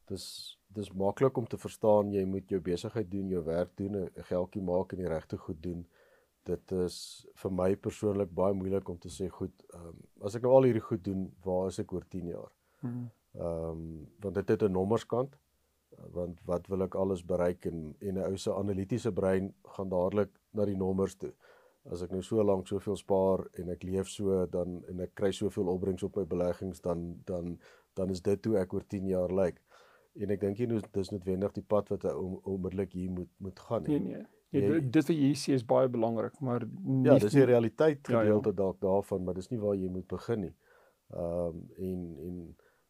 dis 0.08 0.26
dis 0.68 0.92
maklik 0.92 1.36
om 1.36 1.46
te 1.46 1.58
verstaan 1.58 2.12
jy 2.12 2.24
moet 2.24 2.50
jou 2.50 2.60
besigheid 2.60 3.10
doen, 3.10 3.28
jou 3.28 3.44
werk 3.44 3.76
doen, 3.76 3.96
'n 3.96 4.10
geldjie 4.30 4.62
maak 4.62 4.92
en 4.92 4.98
die 4.98 5.08
regte 5.08 5.36
goed 5.36 5.62
doen. 5.62 5.86
Dit 6.44 6.72
is 6.72 7.26
vir 7.34 7.50
my 7.50 7.76
persoonlik 7.76 8.34
baie 8.34 8.54
moeilik 8.54 8.88
om 8.88 8.98
te 8.98 9.08
sê 9.08 9.28
goed, 9.28 9.64
ehm 9.74 9.88
um, 9.88 9.96
as 10.22 10.34
ek 10.34 10.42
nou 10.42 10.52
al 10.52 10.62
hierdie 10.62 10.88
goed 10.88 11.04
doen, 11.04 11.32
waar 11.44 11.66
is 11.68 11.78
ek 11.78 11.92
oor 11.92 12.04
10 12.08 12.26
jaar? 12.26 12.52
Hmm. 12.80 13.10
Ehm 13.34 13.70
um, 13.70 14.06
want 14.20 14.34
dit 14.34 14.48
het 14.48 14.62
'n 14.62 14.72
nommerskant 14.72 15.36
want 16.12 16.40
wat 16.44 16.66
wil 16.66 16.82
ek 16.82 16.94
alles 16.94 17.24
bereik 17.24 17.66
en 17.66 17.96
en 18.00 18.14
'n 18.14 18.26
ou 18.30 18.36
se 18.36 18.54
analitiese 18.54 19.12
brein 19.12 19.54
gaan 19.64 19.88
dadelik 19.88 20.30
na 20.52 20.64
die 20.64 20.76
nommers 20.76 21.14
toe 21.16 21.32
as 21.92 22.02
ek 22.02 22.12
nou 22.14 22.22
so 22.22 22.42
lank 22.42 22.66
soveel 22.68 22.96
spaar 22.98 23.44
en 23.60 23.70
ek 23.74 23.84
leef 23.86 24.08
so 24.10 24.46
dan 24.50 24.80
en 24.90 25.00
ek 25.04 25.14
kry 25.18 25.30
soveel 25.32 25.70
opbrengs 25.70 26.02
op 26.06 26.16
my 26.18 26.24
beleggings 26.24 26.82
dan 26.82 27.22
dan 27.28 27.58
dan 27.98 28.10
is 28.10 28.20
dit 28.20 28.48
hoe 28.48 28.58
ek 28.60 28.74
oor 28.74 28.84
10 28.84 29.06
jaar 29.08 29.32
lyk. 29.32 29.60
En 30.20 30.30
ek 30.30 30.40
dink 30.40 30.58
jy 30.58 30.66
nou 30.70 30.80
dis 30.92 31.10
noodwendig 31.12 31.52
die 31.52 31.64
pad 31.74 31.88
wat 31.92 32.04
om, 32.14 32.38
onmiddellik 32.44 32.92
hier 32.92 33.10
moet 33.10 33.30
moet 33.42 33.60
gaan 33.68 33.82
nie. 33.86 33.98
Nee 33.98 34.14
nee. 34.14 34.24
Ja, 34.54 34.60
jy, 34.60 34.78
dit 34.80 35.08
wat 35.08 35.16
jy 35.16 35.32
sê 35.36 35.56
is 35.58 35.64
baie 35.66 35.88
belangrik, 35.88 36.38
maar 36.40 36.64
nie 36.66 37.10
Ja, 37.10 37.18
dis 37.18 37.34
die 37.34 37.44
realiteit 37.44 38.06
gedeelte 38.06 38.52
ja, 38.52 38.54
ja. 38.54 38.60
dalk 38.62 38.80
daarvan, 38.80 39.24
maar 39.24 39.34
dis 39.34 39.50
nie 39.50 39.58
waar 39.60 39.74
jy 39.76 39.90
moet 39.92 40.06
begin 40.08 40.46
nie. 40.46 40.54
Ehm 41.14 41.58
um, 41.58 41.66
en 41.76 42.06
en 42.28 42.38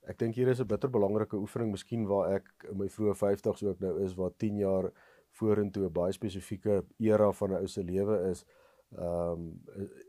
ek 0.07 0.19
dink 0.19 0.37
hier 0.39 0.49
is 0.49 0.61
'n 0.61 0.69
bitter 0.71 0.91
belangrike 0.91 1.37
oefening 1.37 1.71
miskien 1.71 2.07
waar 2.07 2.37
ek 2.37 2.69
in 2.71 2.79
my 2.79 2.89
vroeë 2.89 3.17
50s 3.23 3.65
ook 3.67 3.81
nou 3.81 3.95
is 4.05 4.15
waar 4.15 4.31
10 4.37 4.57
jaar 4.63 4.93
vorentoe 5.31 5.87
'n 5.89 5.93
baie 5.93 6.13
spesifieke 6.13 6.85
era 6.99 7.33
van 7.33 7.51
'n 7.51 7.61
ou 7.61 7.67
se 7.67 7.83
lewe 7.83 8.31
is 8.31 8.45
ehm 8.93 9.33
um, 9.33 9.61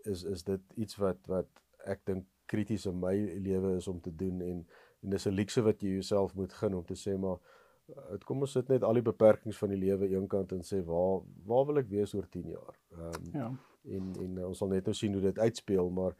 is 0.03 0.23
is 0.23 0.43
dit 0.43 0.61
iets 0.75 0.95
wat 0.97 1.17
wat 1.27 1.49
ek 1.85 2.05
dink 2.05 2.25
krities 2.45 2.85
in 2.85 2.99
my 2.99 3.15
lewe 3.43 3.75
is 3.75 3.87
om 3.87 3.99
te 4.01 4.15
doen 4.15 4.41
en 4.41 4.67
en 5.03 5.09
dis 5.09 5.27
'n 5.27 5.35
luukse 5.35 5.61
wat 5.61 5.81
jy 5.81 5.89
jouself 5.89 6.35
moet 6.35 6.53
gun 6.53 6.73
om 6.73 6.85
te 6.85 6.95
sê 6.95 7.17
maar 7.17 7.39
dit 7.87 8.23
kom 8.27 8.43
ons 8.43 8.51
sit 8.51 8.67
net 8.67 8.83
al 8.83 8.99
die 8.99 9.05
beperkings 9.05 9.57
van 9.61 9.71
die 9.71 9.79
lewe 9.79 10.09
eenkant 10.11 10.51
en 10.51 10.63
sê 10.65 10.81
waar 10.85 11.21
waar 11.47 11.65
wil 11.69 11.81
ek 11.83 11.89
wees 11.89 12.13
oor 12.13 12.27
10 12.29 12.49
jaar. 12.55 12.79
Ehm 12.91 13.13
um, 13.15 13.29
ja. 13.33 13.51
En 13.97 14.13
en 14.23 14.39
ons 14.45 14.57
sal 14.57 14.67
net 14.67 14.85
nou 14.85 14.95
sien 14.95 15.13
hoe 15.13 15.21
dit 15.21 15.39
uitspeel 15.39 15.89
maar 15.89 16.15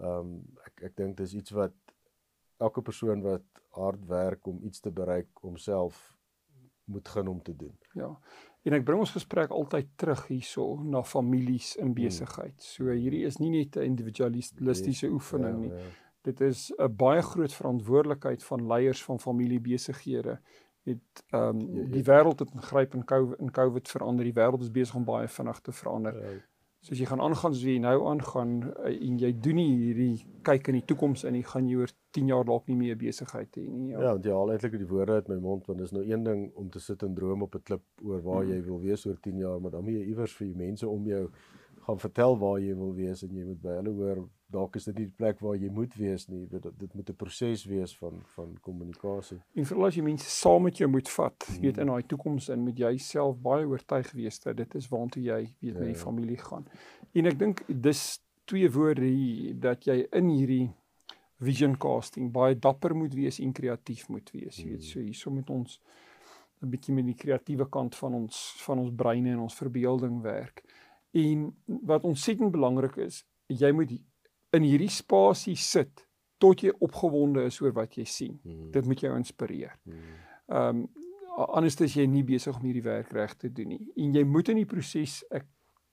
ehm 0.00 0.18
um, 0.18 0.32
ek 0.66 0.88
ek 0.90 0.96
dink 0.96 1.16
dis 1.16 1.34
iets 1.34 1.54
wat 1.58 1.74
elke 2.58 2.82
persoon 2.82 3.22
wat 3.22 3.44
hard 3.78 4.02
werk 4.06 4.46
om 4.46 4.58
iets 4.62 4.80
te 4.80 4.90
bereik 4.90 5.28
homself 5.46 6.00
moet 6.84 7.08
gun 7.08 7.28
om 7.28 7.42
te 7.42 7.56
doen. 7.56 7.76
Ja. 7.94 8.10
En 8.62 8.76
ek 8.76 8.84
bring 8.86 9.00
ons 9.02 9.14
gesprek 9.14 9.50
altyd 9.54 9.88
terug 9.98 10.26
hierso 10.28 10.82
na 10.82 11.02
families 11.02 11.74
in 11.76 11.90
hmm. 11.90 11.98
besigheid. 11.98 12.62
So 12.62 12.90
hierdie 12.90 13.24
is 13.26 13.38
nie 13.42 13.50
net 13.50 13.76
'n 13.76 13.86
individualistiese 13.94 15.06
nee, 15.06 15.14
oefening 15.14 15.58
nie. 15.60 15.70
Ja, 15.70 15.78
ja. 15.78 15.90
Dit 16.22 16.40
is 16.40 16.72
'n 16.76 16.96
baie 16.96 17.22
groot 17.22 17.52
verantwoordelikheid 17.52 18.44
van 18.44 18.66
leiers 18.66 19.04
van 19.04 19.20
familiebesighede. 19.20 20.38
Dit 20.82 21.24
ehm 21.30 21.60
um, 21.60 21.90
die 21.90 22.04
wêreld 22.04 22.38
het 22.38 22.54
ingryp 22.54 22.94
in 22.94 23.04
COVID 23.04 23.38
in 23.38 23.50
COVID 23.50 23.88
verander. 23.88 24.24
Die 24.24 24.34
wêreld 24.34 24.60
is 24.60 24.70
besig 24.70 24.94
om 24.94 25.04
baie 25.04 25.28
vinnig 25.28 25.60
te 25.60 25.72
verander. 25.72 26.42
So 26.82 26.90
as 26.96 26.98
jy 26.98 27.06
gaan 27.06 27.20
aangaan 27.22 27.52
soos 27.54 27.62
jy 27.62 27.78
nou 27.78 28.08
aangaan 28.10 28.54
eh, 28.82 28.96
en 29.06 29.18
jy 29.22 29.28
doen 29.38 29.54
nie 29.54 29.68
hierdie 29.70 30.24
kyk 30.42 30.72
in 30.72 30.80
die 30.80 30.86
toekoms 30.90 31.22
in, 31.28 31.36
jy 31.38 31.42
gaan 31.46 31.68
jy 31.70 31.76
oor 31.78 31.92
10 32.18 32.32
jaar 32.32 32.48
dalk 32.48 32.66
nie 32.66 32.78
meer 32.80 32.96
besigheid 32.98 33.54
hê 33.54 33.68
nie. 33.68 33.92
Ja, 33.92 34.00
ja 34.02 34.14
want 34.16 34.26
jy 34.26 34.34
haal 34.34 34.50
eintlik 34.50 34.74
die 34.80 34.88
woorde 34.90 35.20
uit 35.20 35.30
my 35.30 35.36
mond 35.44 35.70
want 35.70 35.78
dis 35.78 35.94
nou 35.94 36.02
een 36.02 36.26
ding 36.26 36.42
om 36.58 36.72
te 36.74 36.82
sit 36.82 37.04
en 37.06 37.14
droom 37.14 37.46
op 37.46 37.54
'n 37.54 37.62
klip 37.70 37.84
oor 38.02 38.24
waar 38.26 38.42
mm. 38.42 38.50
jy 38.50 38.58
wil 38.66 38.80
wees 38.82 39.06
oor 39.06 39.20
10 39.28 39.38
jaar, 39.38 39.60
maar 39.62 39.76
dan 39.76 39.84
moet 39.86 39.94
jy 39.94 40.08
iewers 40.10 40.34
vir 40.40 40.46
die 40.48 40.58
mense 40.64 40.88
om 40.88 41.06
jou 41.06 41.22
gaan 41.86 42.02
vertel 42.02 42.38
waar 42.38 42.58
jy 42.58 42.74
wil 42.74 42.94
wees 42.98 43.22
en 43.22 43.38
jy 43.38 43.44
moet 43.44 43.62
by 43.62 43.78
hulle 43.78 43.94
hoor 44.00 44.24
dalk 44.52 44.76
is 44.78 44.86
dit 44.88 44.98
nie 44.98 45.06
die 45.08 45.16
plek 45.18 45.40
waar 45.44 45.56
jy 45.58 45.70
moet 45.72 45.94
wees 45.98 46.26
nie 46.30 46.42
dit 46.50 46.66
dit 46.80 46.94
moet 46.98 47.10
'n 47.10 47.16
proses 47.22 47.64
wees 47.70 47.94
van 48.00 48.20
van 48.34 48.52
kommunikasie 48.66 49.38
en 49.54 49.68
veral 49.70 49.86
as 49.86 49.96
jy 49.96 50.04
mense 50.06 50.28
saam 50.30 50.62
met 50.68 50.78
jou 50.78 50.88
moet 50.90 51.08
vat 51.08 51.46
hmm. 51.46 51.62
weet 51.62 51.78
in 51.78 51.92
daai 51.92 52.06
toekoms 52.12 52.48
in 52.48 52.64
moet 52.66 52.78
jy 52.78 52.92
self 52.98 53.40
baie 53.48 53.66
oortuig 53.66 54.12
wees 54.12 54.40
dat 54.44 54.56
dit 54.56 54.74
is 54.74 54.88
waartoe 54.88 55.22
jy 55.22 55.40
weet 55.60 55.78
met 55.78 55.88
die 55.92 55.98
ja. 55.98 56.04
familie 56.04 56.38
gaan 56.38 56.68
en 57.12 57.26
ek 57.32 57.38
dink 57.38 57.64
dis 57.68 58.20
twee 58.44 58.70
woorde 58.70 59.08
hier 59.08 59.58
dat 59.60 59.84
jy 59.86 60.06
in 60.12 60.28
hierdie 60.28 60.70
vision 61.38 61.76
casting 61.78 62.30
baie 62.32 62.54
dapper 62.54 62.94
moet 62.94 63.14
wees 63.14 63.40
en 63.40 63.52
kreatief 63.52 64.08
moet 64.08 64.30
wees 64.32 64.56
jy 64.56 64.68
weet 64.68 64.84
hmm. 64.84 64.92
so 64.92 65.00
hierso 65.00 65.30
met 65.30 65.50
ons 65.50 65.80
'n 66.62 66.70
bietjie 66.70 66.94
met 66.94 67.06
die 67.06 67.18
kreatiewe 67.18 67.66
kant 67.68 67.96
van 67.96 68.14
ons 68.14 68.54
van 68.66 68.78
ons 68.78 68.94
breine 68.94 69.32
en 69.32 69.38
ons 69.48 69.54
verbeelding 69.54 70.22
werk 70.22 70.62
En 71.12 71.56
wat 71.66 72.04
ontsettend 72.04 72.50
belangrik 72.50 72.96
is, 72.96 73.24
jy 73.46 73.70
moet 73.76 73.90
in 74.52 74.66
hierdie 74.66 74.90
spasie 74.92 75.56
sit 75.56 76.04
tot 76.42 76.64
jy 76.64 76.72
opgewonde 76.82 77.46
is 77.46 77.60
oor 77.62 77.74
wat 77.76 77.96
jy 77.96 78.04
sien. 78.08 78.36
Hmm. 78.42 78.70
Dit 78.74 78.88
moet 78.88 79.04
jou 79.04 79.14
inspireer. 79.16 79.78
Hmm. 79.86 80.18
Ehm 80.52 80.82
um, 80.82 80.84
anders 81.32 81.78
is 81.80 81.94
jy 81.96 82.04
nie 82.04 82.20
besig 82.28 82.52
om 82.58 82.64
hierdie 82.66 82.84
werk 82.84 83.14
reg 83.16 83.30
te 83.40 83.48
doen 83.48 83.70
nie. 83.72 83.86
En 83.96 84.10
jy 84.12 84.22
moet 84.28 84.50
in 84.52 84.58
die 84.60 84.68
proses 84.68 85.22
ek 85.32 85.46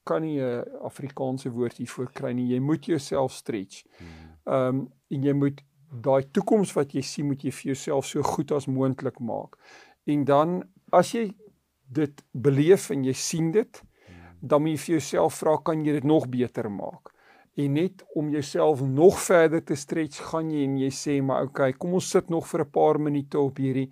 kan 0.03 0.21
nie 0.21 0.41
'n 0.41 0.65
Afrikaanse 0.83 1.49
woord 1.49 1.77
hiervoor 1.79 2.09
kry 2.11 2.33
nie. 2.33 2.49
Jy 2.51 2.59
moet 2.59 2.85
jouself 2.85 3.31
stretch. 3.31 3.85
Hmm. 3.97 4.07
Ehm 4.45 4.67
um, 4.67 4.87
en 5.09 5.23
jy 5.23 5.33
moet 5.33 5.61
daai 5.89 6.23
toekoms 6.31 6.73
wat 6.75 6.93
jy 6.93 7.01
sien 7.01 7.27
moet 7.27 7.43
jy 7.43 7.51
vir 7.51 7.71
jouself 7.71 8.05
so 8.05 8.21
goed 8.21 8.51
as 8.51 8.67
moontlik 8.67 9.19
maak. 9.19 9.55
En 10.05 10.25
dan 10.25 10.63
as 10.91 11.13
jy 11.13 11.31
dit 11.87 12.23
beleef 12.31 12.89
en 12.89 13.03
jy 13.03 13.13
sien 13.13 13.51
dit, 13.51 13.81
dan 14.41 14.61
moet 14.61 14.71
jy 14.71 14.77
vir 14.77 14.93
jouself 14.95 15.39
vra 15.41 15.57
kan 15.57 15.85
jy 15.85 15.93
dit 15.93 16.03
nog 16.03 16.27
beter 16.29 16.69
maak? 16.71 17.13
En 17.59 17.73
net 17.75 18.03
om 18.15 18.29
jouself 18.31 18.81
nog 18.81 19.19
verder 19.19 19.63
te 19.63 19.75
stretch, 19.75 20.21
gaan 20.31 20.51
jy 20.53 20.63
en 20.63 20.77
jy 20.79 20.91
sê 20.95 21.17
maar 21.25 21.49
okay, 21.49 21.73
kom 21.75 21.97
ons 21.97 22.11
sit 22.13 22.29
nog 22.31 22.47
vir 22.47 22.63
'n 22.63 22.71
paar 22.71 22.99
minute 22.99 23.39
op 23.39 23.57
hierdie 23.57 23.89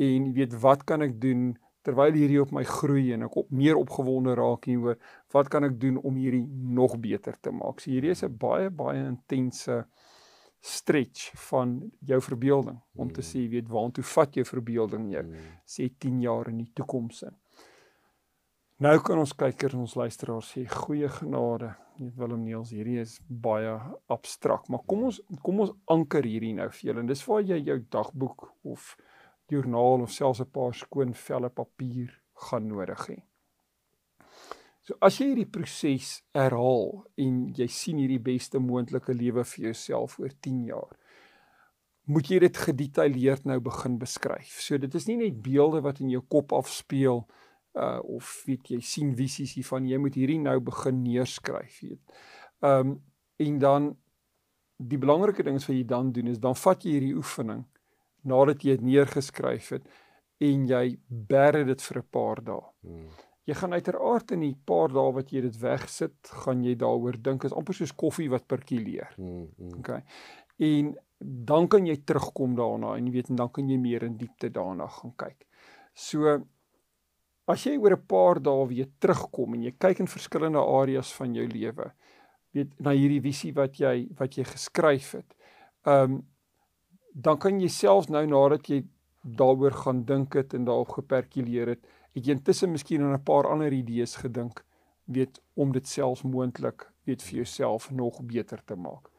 en 0.00 0.28
jy 0.28 0.32
weet 0.32 0.54
wat 0.62 0.84
kan 0.88 1.02
ek 1.02 1.20
doen 1.20 1.58
terwyl 1.84 2.12
hierdie 2.12 2.40
op 2.40 2.52
my 2.52 2.64
groei 2.64 3.12
en 3.14 3.26
ek 3.26 3.36
op 3.36 3.50
meer 3.50 3.76
opgewonde 3.80 4.34
raak 4.36 4.68
hieroor, 4.68 4.98
wat 5.32 5.48
kan 5.52 5.64
ek 5.64 5.78
doen 5.80 5.96
om 5.96 6.16
hierdie 6.20 6.44
nog 6.80 6.98
beter 7.00 7.36
te 7.40 7.52
maak? 7.52 7.80
So 7.80 7.90
hierdie 7.90 8.12
is 8.16 8.24
'n 8.24 8.36
baie 8.36 8.70
baie 8.70 9.04
intense 9.06 9.84
stretch 10.60 11.32
van 11.48 11.90
jou 12.04 12.20
verbeelding 12.20 12.80
om 12.94 13.08
te 13.12 13.20
hmm. 13.20 13.30
sê, 13.30 13.48
weet 13.48 13.68
waantoe 13.68 14.04
vat 14.04 14.34
jou 14.34 14.44
verbeelding 14.44 15.10
jou? 15.12 15.24
Hmm. 15.24 15.52
Sê 15.64 15.88
10 15.98 16.20
jaar 16.20 16.48
in 16.48 16.58
die 16.58 16.72
toekoms 16.74 17.22
in. 17.22 17.36
Nou 18.80 18.94
kan 19.04 19.18
ons 19.20 19.32
kykers 19.36 19.74
en 19.76 19.82
ons 19.84 19.94
luisteraars 20.00 20.50
sê 20.54 20.62
goeie 20.64 21.08
genade. 21.12 21.74
Net 22.00 22.14
Willem 22.16 22.46
Neels, 22.46 22.70
hierdie 22.72 23.02
is 23.02 23.18
baie 23.28 23.74
abstrakt, 24.08 24.70
maar 24.72 24.80
kom 24.88 25.02
ons 25.10 25.18
kom 25.44 25.58
ons 25.66 25.74
anker 25.92 26.24
hierdie 26.24 26.54
nou 26.56 26.70
vir 26.72 26.86
julle. 26.86 27.02
En 27.02 27.10
dis 27.10 27.22
waar 27.28 27.42
jy 27.44 27.58
jou 27.66 27.76
dagboek 27.92 28.46
of 28.72 28.94
joernaal 29.52 30.06
of 30.06 30.14
selfs 30.14 30.40
'n 30.40 30.48
paar 30.48 30.72
skoon 30.72 31.12
velle 31.12 31.50
papier 31.50 32.14
gaan 32.46 32.68
nodig 32.68 33.02
hê. 33.10 33.18
So 34.88 34.96
as 35.02 35.20
jy 35.20 35.26
hierdie 35.26 35.52
proses 35.58 36.22
herhaal 36.32 37.04
en 37.18 37.52
jy 37.52 37.68
sien 37.68 37.98
hierdie 37.98 38.24
beste 38.32 38.58
moontlike 38.58 39.12
lewe 39.12 39.44
vir 39.44 39.64
jouself 39.64 40.18
oor 40.18 40.32
10 40.40 40.64
jaar, 40.64 40.96
moet 42.06 42.30
jy 42.30 42.38
dit 42.38 42.56
gedetailleerd 42.56 43.44
nou 43.44 43.60
begin 43.60 43.98
beskryf. 43.98 44.56
So 44.60 44.78
dit 44.78 44.94
is 44.94 45.06
nie 45.06 45.16
net 45.16 45.42
beelde 45.42 45.82
wat 45.82 46.00
in 46.00 46.08
jou 46.08 46.22
kop 46.22 46.52
afspeel 46.52 47.28
nie 47.28 47.49
uh 47.78 48.00
of 48.02 48.42
weet 48.46 48.70
jy 48.70 48.80
sien 48.82 49.14
visies 49.14 49.54
hiervan 49.54 49.86
jy 49.86 49.98
moet 50.02 50.16
hierdie 50.18 50.40
nou 50.42 50.58
begin 50.60 51.02
neerskryf 51.02 51.80
weet. 51.84 52.20
Um 52.66 52.98
en 53.40 53.58
dan 53.58 53.96
die 54.76 54.98
belangrike 54.98 55.44
ding 55.44 55.58
wat 55.60 55.74
jy 55.74 55.84
dan 55.84 56.12
doen 56.12 56.32
is 56.32 56.40
dan 56.40 56.56
vat 56.56 56.84
jy 56.84 56.96
hierdie 56.96 57.16
oefening 57.16 57.64
nadat 58.28 58.64
jy 58.64 58.76
dit 58.76 58.86
neergeskryf 58.90 59.74
het 59.76 59.88
en 60.40 60.64
jy 60.68 60.84
bære 61.08 61.64
dit 61.68 61.82
vir 61.82 61.98
'n 61.98 62.08
paar 62.10 62.40
dae. 62.44 62.62
Hmm. 62.82 63.08
Jy 63.46 63.54
gaan 63.54 63.72
uiteraard 63.72 64.32
in 64.32 64.40
die 64.40 64.56
paar 64.66 64.88
dae 64.88 65.12
wat 65.12 65.32
jy 65.32 65.40
dit 65.40 65.56
wegsit, 65.60 66.16
gaan 66.44 66.64
jy 66.64 66.74
daaroor 66.74 67.16
dink 67.22 67.44
is 67.44 67.52
amper 67.52 67.74
soos 67.74 67.92
koffie 67.92 68.28
wat 68.30 68.46
perkuleer. 68.46 69.12
Hmm, 69.16 69.48
hmm. 69.56 69.78
Okay. 69.78 70.02
En 70.58 70.96
dan 71.18 71.68
kan 71.68 71.86
jy 71.86 71.96
terugkom 72.04 72.54
daarna 72.56 72.96
en 72.96 73.10
weet 73.10 73.28
en 73.30 73.36
dan 73.36 73.50
kan 73.50 73.68
jy 73.68 73.76
meer 73.78 74.02
in 74.02 74.16
diepte 74.16 74.50
daarna 74.50 74.86
gaan 74.86 75.12
kyk. 75.16 75.46
So 75.94 76.40
As 77.50 77.64
jy 77.66 77.76
oor 77.78 77.96
'n 77.96 78.06
paar 78.06 78.38
dae 78.40 78.66
weer 78.68 78.88
terugkom 79.02 79.54
en 79.54 79.62
jy 79.62 79.72
kyk 79.78 80.00
in 80.00 80.06
verskillende 80.06 80.62
areas 80.62 81.12
van 81.18 81.34
jou 81.34 81.46
lewe, 81.46 81.92
weet 82.54 82.70
na 82.78 82.90
hierdie 82.90 83.22
visie 83.22 83.52
wat 83.52 83.80
jy 83.80 84.08
wat 84.18 84.36
jy 84.38 84.44
geskryf 84.44 85.12
het. 85.18 85.34
Ehm 85.86 86.04
um, 86.04 86.22
dan 87.14 87.38
kan 87.38 87.60
jy 87.60 87.68
self 87.68 88.08
nou 88.08 88.22
nadat 88.26 88.68
jy 88.70 88.84
daaroor 89.22 89.74
gaan 89.82 90.04
dink 90.04 90.34
het 90.34 90.54
en 90.54 90.64
daarop 90.64 90.88
geperkuleer 90.94 91.68
het, 91.74 91.86
het 92.14 92.26
jy 92.26 92.36
intussen 92.36 92.70
miskien 92.70 93.02
aan 93.02 93.14
'n 93.14 93.24
paar 93.24 93.50
ander 93.50 93.72
idees 93.72 94.14
gedink, 94.16 94.64
weet 95.04 95.40
om 95.54 95.72
dit 95.72 95.86
self 95.86 96.24
moontlik 96.24 96.86
weet 97.04 97.22
vir 97.22 97.36
jouself 97.42 97.90
nog 97.90 98.22
beter 98.22 98.62
te 98.64 98.76
maak. 98.76 99.09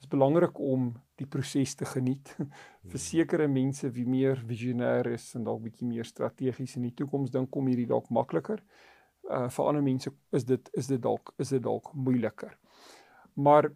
Dit 0.00 0.06
is 0.08 0.12
belangrik 0.14 0.56
om 0.56 0.94
die 1.20 1.26
proses 1.28 1.74
te 1.76 1.84
geniet. 1.84 2.32
vir 2.90 2.96
hmm. 2.96 3.02
sekere 3.04 3.48
mense 3.52 3.90
wie 3.92 4.06
meer 4.08 4.40
visionêr 4.48 5.12
is 5.12 5.26
en 5.36 5.44
dalk 5.44 5.60
bietjie 5.66 5.88
meer 5.88 6.08
strategies 6.08 6.78
in 6.78 6.88
die 6.88 6.94
toekoms 6.96 7.32
dink 7.34 7.50
kom 7.52 7.68
hierdie 7.68 7.88
dalk 7.90 8.08
makliker. 8.08 8.62
Uh 9.28 9.48
vir 9.52 9.68
ander 9.68 9.84
mense 9.84 10.10
is 10.32 10.48
dit 10.48 10.72
is 10.80 10.88
dit 10.88 11.02
dalk 11.04 11.34
is 11.38 11.52
dit 11.52 11.62
dalk 11.62 11.92
moeiliker. 11.92 12.56
Maar 13.36 13.68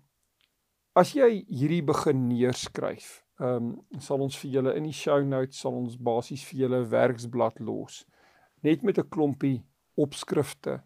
as 0.97 1.13
jy 1.13 1.45
hierdie 1.51 1.85
begin 1.85 2.25
neerskryf, 2.31 3.21
ehm 3.43 3.69
um, 3.69 4.01
sal 4.01 4.25
ons 4.25 4.37
vir 4.41 4.57
julle 4.57 4.75
in 4.79 4.89
die 4.89 4.97
show 4.97 5.21
notes 5.27 5.61
sal 5.61 5.77
ons 5.77 5.99
basies 5.99 6.45
vir 6.49 6.65
julle 6.65 6.85
werksblad 6.89 7.61
los 7.61 8.05
net 8.65 8.83
met 8.83 8.99
'n 8.99 9.11
klompie 9.11 9.65
opskrifte 9.97 10.81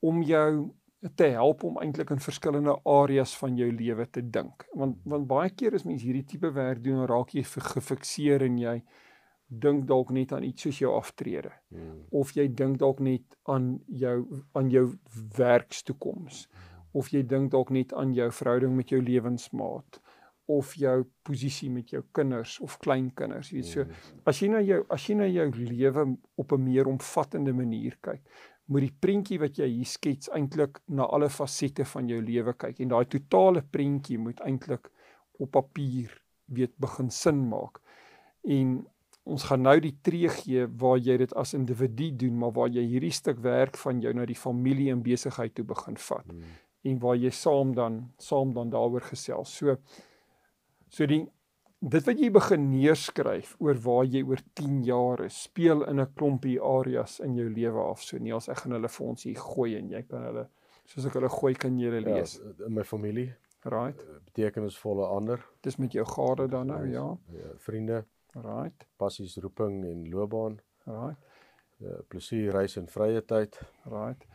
om 0.00 0.22
jou 0.22 0.74
te 1.14 1.24
help 1.24 1.62
om 1.62 1.78
eintlik 1.78 2.10
in 2.10 2.22
verskillende 2.22 2.74
areas 2.88 3.36
van 3.38 3.56
jou 3.56 3.68
lewe 3.72 4.06
te 4.10 4.22
dink. 4.30 4.66
Want 4.74 4.98
want 5.06 5.28
baie 5.30 5.50
keer 5.54 5.76
as 5.78 5.86
mens 5.86 6.02
hierdie 6.02 6.26
tipe 6.26 6.50
werk 6.54 6.82
doen, 6.82 7.06
raak 7.06 7.34
jy 7.36 7.44
gefikseer 7.46 8.42
en 8.46 8.58
jy 8.58 8.80
dink 9.48 9.86
dalk 9.88 10.10
net 10.12 10.32
aan 10.36 10.44
iets 10.44 10.66
soos 10.66 10.80
jou 10.82 10.92
aftrede. 10.96 11.52
Hmm. 11.72 12.02
Of 12.10 12.34
jy 12.36 12.48
dink 12.52 12.80
dalk 12.82 13.00
net 13.00 13.38
aan 13.48 13.78
jou 13.86 14.42
aan 14.58 14.72
jou 14.74 14.90
werkstoekoms. 15.38 16.46
Of 16.98 17.12
jy 17.14 17.22
dink 17.22 17.52
dalk 17.54 17.70
net 17.70 17.94
aan 17.94 18.12
jou 18.16 18.28
verhouding 18.34 18.74
met 18.76 18.90
jou 18.90 19.00
lewensmaat 19.02 20.02
of 20.48 20.72
jou 20.80 21.02
posisie 21.28 21.68
met 21.70 21.90
jou 21.92 22.00
kinders 22.16 22.56
of 22.64 22.78
kleinkinders. 22.80 23.52
Jy 23.52 23.62
weet 23.62 23.70
so 23.70 23.84
hmm. 23.84 24.20
as 24.26 24.42
jy 24.42 24.50
na 24.50 24.62
jou 24.64 24.82
as 24.90 25.08
jy 25.08 25.18
na 25.22 25.30
jou 25.30 25.50
lewe 25.62 26.06
op 26.40 26.52
'n 26.52 26.64
meer 26.64 26.88
omvattende 26.88 27.52
manier 27.52 27.98
kyk, 28.00 28.24
moet 28.68 28.84
die 28.84 28.94
prentjie 29.00 29.38
wat 29.40 29.58
jy 29.58 29.68
hier 29.72 29.88
skets 29.88 30.28
eintlik 30.36 30.80
na 30.92 31.06
alle 31.08 31.30
fasette 31.32 31.86
van 31.88 32.08
jou 32.10 32.20
lewe 32.22 32.52
kyk 32.52 32.82
en 32.84 32.92
daai 32.92 33.08
totale 33.08 33.62
prentjie 33.64 34.18
moet 34.20 34.40
eintlik 34.44 34.90
op 35.38 35.52
papier 35.56 36.12
weet 36.52 36.74
begin 36.80 37.10
sin 37.12 37.40
maak. 37.48 37.80
En 38.44 38.78
ons 39.28 39.44
gaan 39.50 39.64
nou 39.64 39.76
die 39.84 39.94
tree 40.04 40.28
gee 40.32 40.66
waar 40.80 40.98
jy 41.00 41.18
dit 41.20 41.32
as 41.36 41.54
individu 41.56 42.10
doen, 42.24 42.36
maar 42.40 42.54
waar 42.56 42.70
jy 42.72 42.84
hierdie 42.88 43.12
stuk 43.12 43.42
werk 43.44 43.76
van 43.76 44.00
jou 44.04 44.14
na 44.16 44.24
die 44.28 44.38
familie 44.38 44.88
en 44.92 45.04
besigheid 45.04 45.54
toe 45.56 45.66
begin 45.68 45.98
vat. 46.00 46.28
Hmm. 46.28 46.54
En 46.88 47.00
waar 47.02 47.18
jy 47.20 47.32
saam 47.34 47.74
dan 47.76 48.00
saam 48.22 48.54
dan 48.56 48.72
daaroor 48.72 49.04
gesels. 49.10 49.52
So 49.52 49.76
so 50.88 51.06
die 51.06 51.26
dit 51.78 52.06
wat 52.08 52.20
jy 52.20 52.28
begin 52.34 52.68
neerskryf 52.72 53.54
oor 53.62 53.78
waar 53.84 54.06
jy 54.06 54.22
oor 54.26 54.40
10 54.58 54.80
jaar 54.86 55.22
is, 55.24 55.42
speel 55.46 55.84
in 55.86 56.00
'n 56.00 56.12
klompie 56.14 56.60
areas 56.60 57.20
in 57.20 57.36
jou 57.36 57.48
lewe 57.48 57.80
af. 57.80 58.02
So 58.02 58.18
as 58.36 58.48
ek 58.48 58.58
gaan 58.58 58.72
hulle 58.72 58.88
vir 58.88 59.06
ons 59.06 59.22
hier 59.22 59.36
gooi 59.36 59.76
en 59.76 59.88
jy 59.90 60.02
kan 60.02 60.22
hulle 60.22 60.48
soos 60.86 61.06
ek 61.06 61.14
hulle 61.14 61.28
gooi 61.28 61.54
kan 61.54 61.78
jy 61.78 61.90
hulle 61.90 62.08
ja, 62.08 62.14
lees. 62.14 62.40
Ja, 62.42 62.66
in 62.66 62.74
my 62.74 62.84
familie. 62.84 63.36
Right. 63.64 64.00
Eh, 64.00 64.20
betekenisvolle 64.24 65.06
ander. 65.06 65.44
Dis 65.62 65.76
met 65.76 65.92
jou 65.92 66.04
gade 66.04 66.48
dan 66.48 66.66
nou, 66.66 66.86
ja. 66.86 67.16
ja. 67.32 67.48
Vriende. 67.56 68.04
Right. 68.34 68.86
Passies, 68.96 69.36
roeping 69.36 69.84
en 69.84 70.08
loopbaan. 70.10 70.60
Right. 70.84 71.18
Ja, 71.76 72.00
plesier, 72.08 72.52
reis 72.52 72.76
en 72.76 72.88
vrye 72.88 73.24
tyd. 73.24 73.60
Right 73.84 74.26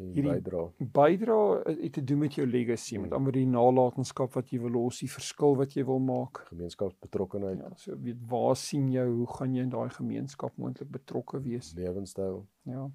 hierdie 0.00 0.24
bydra. 0.26 0.62
Bydra 0.78 1.38
het 1.66 1.92
te 1.92 2.04
doen 2.04 2.22
met 2.24 2.38
jou 2.38 2.46
legacy, 2.46 2.94
hmm. 2.94 3.06
met 3.06 3.16
ander 3.18 3.36
die 3.36 3.46
nalatenskap 3.46 4.32
wat 4.38 4.50
jy 4.52 4.60
wil 4.62 4.74
los, 4.76 5.02
die 5.04 5.10
verskil 5.10 5.56
wat 5.60 5.76
jy 5.76 5.84
wil 5.88 6.00
maak, 6.04 6.42
gemeenskapsbetrokkenheid. 6.48 7.60
Ja, 7.60 7.70
so 7.76 7.98
weet 8.06 8.24
waar 8.30 8.56
sien 8.56 8.88
jy 8.92 9.06
hoe 9.08 9.28
gaan 9.36 9.54
jy 9.54 9.66
in 9.68 9.74
daai 9.74 9.90
gemeenskap 9.94 10.56
moontlik 10.56 10.90
betrokke 10.90 11.42
wees? 11.44 11.74
Lewenstyl. 11.78 12.44
Ja. 12.68 12.88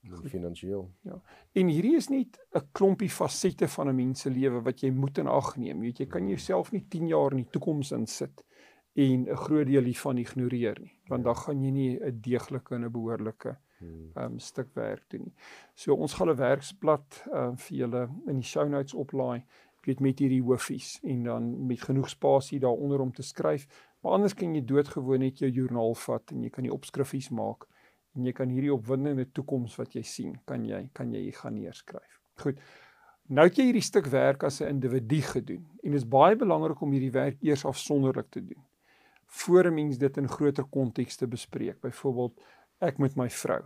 finansiëel. 0.00 0.86
Ja. 1.04 1.18
En 1.60 1.68
hierdie 1.68 1.96
is 1.96 2.08
net 2.08 2.38
'n 2.56 2.62
klompie 2.72 3.10
fasette 3.10 3.68
van 3.68 3.88
'n 3.88 3.96
mens 3.96 4.20
se 4.20 4.30
lewe 4.30 4.62
wat 4.62 4.80
jy 4.80 4.90
moet 4.90 5.18
in 5.18 5.26
ag 5.26 5.56
neem. 5.56 5.82
Jy 5.82 5.82
weet 5.82 5.98
jy 5.98 6.06
kan 6.06 6.20
hmm. 6.20 6.30
jouself 6.30 6.72
nie 6.72 6.86
10 6.88 7.06
jaar 7.08 7.32
in 7.32 7.44
die 7.44 7.50
toekoms 7.50 7.92
insit 7.92 8.44
en 8.94 9.28
'n 9.28 9.36
groot 9.36 9.66
deel 9.66 9.84
hiervan 9.84 10.18
ignoreer 10.18 10.80
nie, 10.80 10.96
want 11.08 11.24
ja. 11.24 11.32
dan 11.32 11.36
gaan 11.36 11.62
jy 11.62 11.70
nie 11.70 11.98
'n 12.00 12.20
deeglike 12.20 12.74
en 12.74 12.84
'n 12.84 12.92
behoorlike 12.92 13.58
Hmm. 13.80 14.10
um 14.14 14.38
stuk 14.38 14.74
werk 14.74 15.06
doen 15.08 15.22
nie. 15.24 15.34
So 15.74 15.94
ons 15.94 16.14
gaan 16.14 16.28
'n 16.28 16.36
werksblad 16.36 17.22
uh 17.32 17.52
vir 17.56 17.76
julle 17.76 18.02
in 18.26 18.36
die 18.42 18.48
show 18.48 18.68
notes 18.68 18.94
oplaai, 18.94 19.44
weet 19.86 20.00
met 20.00 20.18
hierdie 20.20 20.42
hoofies 20.42 20.98
en 21.02 21.22
dan 21.24 21.46
met 21.66 21.80
genoeg 21.80 22.08
spasie 22.08 22.60
daaronder 22.60 23.00
om 23.00 23.12
te 23.12 23.22
skryf. 23.22 23.66
Maar 24.00 24.12
anders 24.12 24.34
kan 24.34 24.54
jy 24.54 24.64
doodgewoon 24.64 25.24
net 25.24 25.38
jou 25.38 25.50
joernaal 25.50 25.94
vat 25.94 26.32
en 26.32 26.44
jy 26.44 26.50
kan 26.50 26.64
die 26.64 26.72
opskrifies 26.72 27.30
maak 27.30 27.66
en 28.16 28.24
jy 28.24 28.32
kan 28.36 28.52
hierdie 28.52 28.74
opwindende 28.74 29.26
toekoms 29.32 29.76
wat 29.78 29.94
jy 29.94 30.02
sien, 30.02 30.38
kan 30.44 30.64
jy 30.64 30.88
kan 30.92 31.12
jy 31.14 31.30
gaan 31.30 31.54
neerskryf. 31.54 32.20
Goed. 32.42 32.60
Nou 33.30 33.46
het 33.46 33.56
jy 33.56 33.68
hierdie 33.70 33.86
stuk 33.86 34.06
werk 34.10 34.44
as 34.44 34.60
'n 34.60 34.68
individu 34.68 35.22
gedoen 35.22 35.66
en 35.82 35.90
dit 35.90 36.00
is 36.00 36.08
baie 36.08 36.36
belangrik 36.36 36.80
om 36.80 36.92
hierdie 36.92 37.12
werk 37.12 37.42
eers 37.42 37.64
afsonderlik 37.64 38.30
te 38.30 38.44
doen. 38.44 38.64
Voor 39.26 39.64
'n 39.64 39.74
mens 39.74 39.98
dit 39.98 40.16
in 40.16 40.28
groter 40.28 40.64
konteks 40.64 41.16
te 41.16 41.26
bespreek. 41.26 41.80
Byvoorbeeld 41.80 42.40
ek 42.80 42.98
met 42.98 43.16
my 43.16 43.30
vrou 43.30 43.62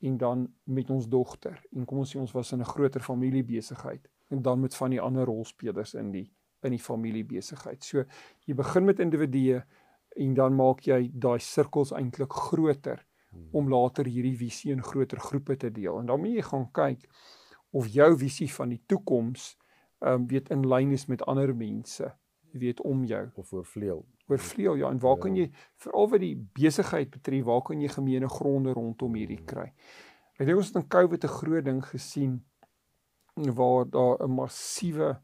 en 0.00 0.16
dan 0.16 0.54
met 0.64 0.90
ons 0.90 1.08
dogter 1.08 1.60
en 1.72 1.84
kom 1.84 1.98
ons 1.98 2.14
sê 2.14 2.20
ons 2.20 2.32
was 2.32 2.52
in 2.52 2.60
'n 2.60 2.72
groter 2.74 3.00
familiebesigheid 3.00 4.08
en 4.28 4.42
dan 4.42 4.60
met 4.60 4.74
van 4.74 4.90
die 4.90 5.00
ander 5.00 5.24
rolspelers 5.24 5.94
in 5.94 6.10
die 6.10 6.30
in 6.62 6.70
die 6.70 6.82
familiebesigheid. 6.82 7.84
So 7.84 8.04
jy 8.46 8.54
begin 8.54 8.84
met 8.84 8.98
individue 8.98 9.62
en 10.16 10.34
dan 10.34 10.54
maak 10.54 10.80
jy 10.80 11.10
daai 11.12 11.38
sirkels 11.38 11.92
eintlik 11.92 12.32
groter 12.32 13.06
om 13.52 13.68
later 13.68 14.04
hierdie 14.04 14.36
visie 14.36 14.72
in 14.72 14.82
groter 14.82 15.20
groepe 15.20 15.56
te 15.56 15.70
deel. 15.70 15.98
En 16.00 16.06
dan 16.06 16.20
moet 16.20 16.38
jy 16.38 16.42
gaan 16.42 16.70
kyk 16.72 17.08
of 17.70 17.86
jou 17.92 18.16
visie 18.16 18.48
van 18.52 18.68
die 18.68 18.82
toekoms 18.86 19.56
ehm 19.98 20.12
um, 20.12 20.26
weet 20.26 20.50
in 20.50 20.66
lyn 20.68 20.92
is 20.92 21.06
met 21.06 21.22
ander 21.24 21.54
mense, 21.56 22.14
weet 22.52 22.80
om 22.80 23.04
jou 23.04 23.30
of 23.34 23.52
oorvleuel 23.52 24.04
oorvleuel 24.26 24.80
ja 24.82 24.90
en 24.90 24.98
waar 24.98 25.16
ja. 25.16 25.22
kan 25.22 25.36
jy 25.36 25.46
veral 25.84 26.10
wat 26.10 26.20
die 26.20 26.34
besigheid 26.58 27.10
betref 27.10 27.44
waar 27.44 27.62
kan 27.62 27.80
jy 27.80 27.88
gemeene 27.88 28.28
gronde 28.28 28.72
rondom 28.72 29.14
hierdie 29.14 29.40
mm. 29.40 29.46
kry 29.46 29.70
ek 30.36 30.46
dink 30.46 30.58
ons 30.58 30.72
het 30.72 30.82
in 30.82 30.88
Covid 30.88 31.24
'n 31.24 31.36
groot 31.38 31.64
ding 31.64 31.84
gesien 31.92 32.34
waar 33.34 33.88
daar 33.90 34.22
'n 34.24 34.30
massiewe 34.30 35.16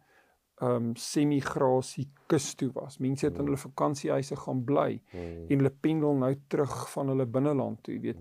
ehm 0.62 0.76
um, 0.76 0.96
semigrasie 0.96 2.08
kus 2.28 2.54
toe 2.54 2.70
was 2.74 2.98
mense 2.98 3.26
het 3.26 3.34
in 3.34 3.40
mm. 3.40 3.46
hulle 3.46 3.64
vakansiehuise 3.66 4.36
gaan 4.36 4.64
bly 4.64 5.02
mm. 5.12 5.46
en 5.48 5.58
hulle 5.58 5.74
pendel 5.80 6.14
nou 6.14 6.34
terug 6.48 6.90
van 6.90 7.08
hulle 7.08 7.26
binneland 7.26 7.82
toe 7.82 7.94
jy 7.94 8.00
weet 8.00 8.20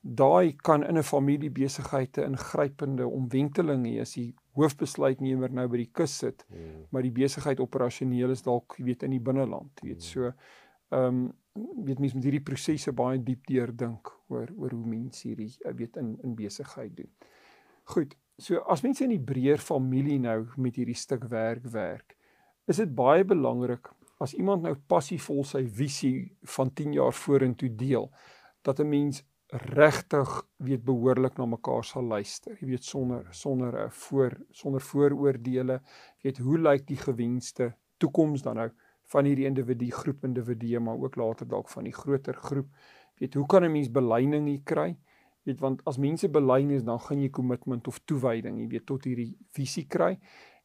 daai 0.00 0.56
kan 0.56 0.82
in 0.82 0.98
'n 0.98 1.02
familiebesigheid 1.02 2.18
'n 2.18 2.32
ingrypende 2.32 3.06
omwenteling 3.06 3.86
hê 3.86 4.00
as 4.00 4.14
die 4.14 4.34
hoofbesluitnemer 4.58 5.52
nou 5.54 5.66
by 5.70 5.82
die 5.84 5.90
kus 5.92 6.16
sit, 6.22 6.44
hmm. 6.48 6.86
maar 6.90 7.02
die 7.06 7.14
besigheid 7.14 7.60
operasioneel 7.60 8.30
is 8.34 8.42
dalk 8.42 8.76
weet 8.78 9.04
in 9.06 9.14
die 9.14 9.22
binneland, 9.22 9.82
weet 9.82 10.00
hmm. 10.00 10.08
so. 10.08 10.32
Ehm 10.90 11.06
um, 11.06 11.28
weet 11.84 11.98
mense 11.98 12.14
met 12.14 12.24
hierdie 12.24 12.44
prosesse 12.46 12.92
baie 12.94 13.18
diep 13.26 13.46
deurdink 13.50 14.08
oor 14.30 14.52
oor 14.54 14.70
hoe 14.70 14.86
mense 14.86 15.26
hierdie 15.26 15.50
eh, 15.66 15.74
weet 15.74 15.96
in 15.98 16.12
in 16.22 16.34
besigheid 16.38 16.94
doen. 16.96 17.10
Goed. 17.94 18.14
So 18.38 18.62
as 18.70 18.84
mense 18.86 19.04
in 19.04 19.12
die 19.12 19.24
breër 19.32 19.58
familie 19.58 20.18
nou 20.22 20.46
met 20.56 20.78
hierdie 20.78 20.96
stuk 20.96 21.26
werk 21.28 21.66
werk, 21.74 22.14
is 22.70 22.78
dit 22.78 22.94
baie 22.94 23.24
belangrik 23.26 23.90
as 24.20 24.34
iemand 24.36 24.62
nou 24.62 24.74
passievol 24.88 25.42
sy 25.48 25.64
visie 25.64 26.30
van 26.56 26.70
10 26.76 26.94
jaar 26.98 27.16
vorentoe 27.16 27.70
deel 27.82 28.10
dat 28.62 28.80
'n 28.80 28.88
mens 28.88 29.24
regtig 29.50 30.42
weet 30.56 30.84
behoorlik 30.84 31.36
na 31.38 31.46
mekaar 31.46 31.84
sal 31.84 32.06
luister. 32.06 32.56
Jy 32.60 32.68
weet 32.68 32.84
sonder 32.84 33.26
sonder 33.34 33.74
'n 33.86 33.90
voor 33.90 34.36
sonder 34.50 34.80
vooroordeele. 34.80 35.80
Jy 36.18 36.22
weet 36.22 36.38
hoe 36.38 36.58
lyk 36.58 36.86
die 36.86 36.96
gewenste 36.96 37.74
toekoms 37.98 38.42
dan 38.42 38.56
nou 38.56 38.70
van 39.02 39.24
hierdie 39.24 39.46
individu 39.46 39.90
groep 39.90 40.24
individue 40.24 40.80
maar 40.80 40.98
ook 40.98 41.16
later 41.16 41.48
dalk 41.48 41.68
van 41.68 41.84
die 41.84 41.92
groter 41.92 42.34
groep. 42.34 42.68
Jy 43.14 43.26
weet 43.26 43.34
hoe 43.34 43.46
kan 43.46 43.64
'n 43.64 43.72
mens 43.72 43.90
belyning 43.90 44.46
hier 44.46 44.62
kry? 44.64 44.88
Jy 45.42 45.44
weet 45.52 45.60
want 45.60 45.84
as 45.84 45.98
mense 45.98 46.28
belyn 46.28 46.70
is 46.70 46.82
dan 46.82 47.00
gaan 47.00 47.20
jy 47.20 47.30
kommitment 47.30 47.88
of 47.88 47.98
toewyding, 48.04 48.58
jy 48.60 48.68
weet 48.68 48.86
tot 48.86 49.04
hierdie 49.04 49.36
visie 49.50 49.86
kry. 49.86 50.18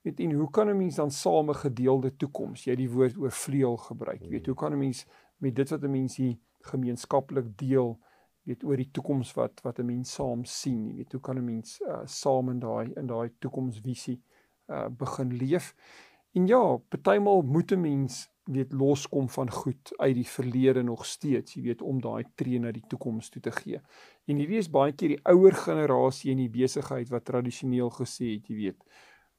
Jy 0.03 0.11
weet 0.11 0.19
en 0.19 0.31
hoe 0.31 0.49
kan 0.51 0.69
'n 0.69 0.77
mens 0.77 0.95
dan 0.95 1.11
same 1.11 1.53
gedeelde 1.53 2.15
toekoms? 2.17 2.65
Jy 2.65 2.71
het 2.71 2.79
die 2.79 2.89
woord 2.89 3.17
oor 3.17 3.31
vleuel 3.31 3.77
gebruik. 3.77 4.21
Jy 4.21 4.29
weet 4.29 4.45
hoe 4.45 4.55
kan 4.55 4.73
'n 4.73 4.77
mens 4.79 5.05
met 5.39 5.55
dit 5.55 5.69
wat 5.69 5.83
'n 5.83 5.91
mens 5.91 6.15
hier 6.17 6.37
gemeenskaplik 6.61 7.57
deel 7.57 7.99
weet 8.45 8.63
oor 8.63 8.77
die 8.77 8.91
toekoms 8.91 9.33
wat 9.33 9.61
wat 9.65 9.79
'n 9.79 9.85
mens 9.85 10.13
saam 10.13 10.45
sien, 10.45 10.87
jy 10.87 10.95
weet 10.95 11.11
hoe 11.11 11.21
kan 11.21 11.37
'n 11.37 11.45
mens 11.45 11.81
uh, 11.81 12.01
saam 12.05 12.49
in 12.49 12.59
daai 12.59 12.93
in 12.95 13.07
daai 13.07 13.29
toekomsvisie 13.39 14.21
uh 14.69 14.87
begin 14.89 15.33
leef. 15.33 15.75
En 16.33 16.47
ja, 16.47 16.77
partymal 16.77 17.41
moet 17.41 17.71
'n 17.71 17.81
mens 17.81 18.29
weet 18.45 18.73
loskom 18.73 19.29
van 19.29 19.51
goed 19.51 19.93
uit 19.97 20.15
die 20.15 20.27
verlede 20.27 20.83
nog 20.83 21.05
steeds, 21.05 21.53
jy 21.53 21.61
weet 21.61 21.81
om 21.81 22.01
daai 22.01 22.25
tree 22.35 22.59
na 22.59 22.71
die 22.71 22.83
toekoms 22.87 23.29
toe 23.29 23.41
te 23.41 23.51
gee. 23.51 23.79
En 24.25 24.37
hierdie 24.37 24.57
is 24.61 24.69
baie 24.69 24.93
keer 24.93 25.15
die 25.15 25.23
ouer 25.23 25.53
generasie 25.53 26.31
in 26.31 26.43
die 26.43 26.49
besigheid 26.49 27.09
wat 27.09 27.25
tradisioneel 27.25 27.89
gesê 27.89 28.35
het, 28.35 28.49
jy 28.49 28.55
weet, 28.55 28.83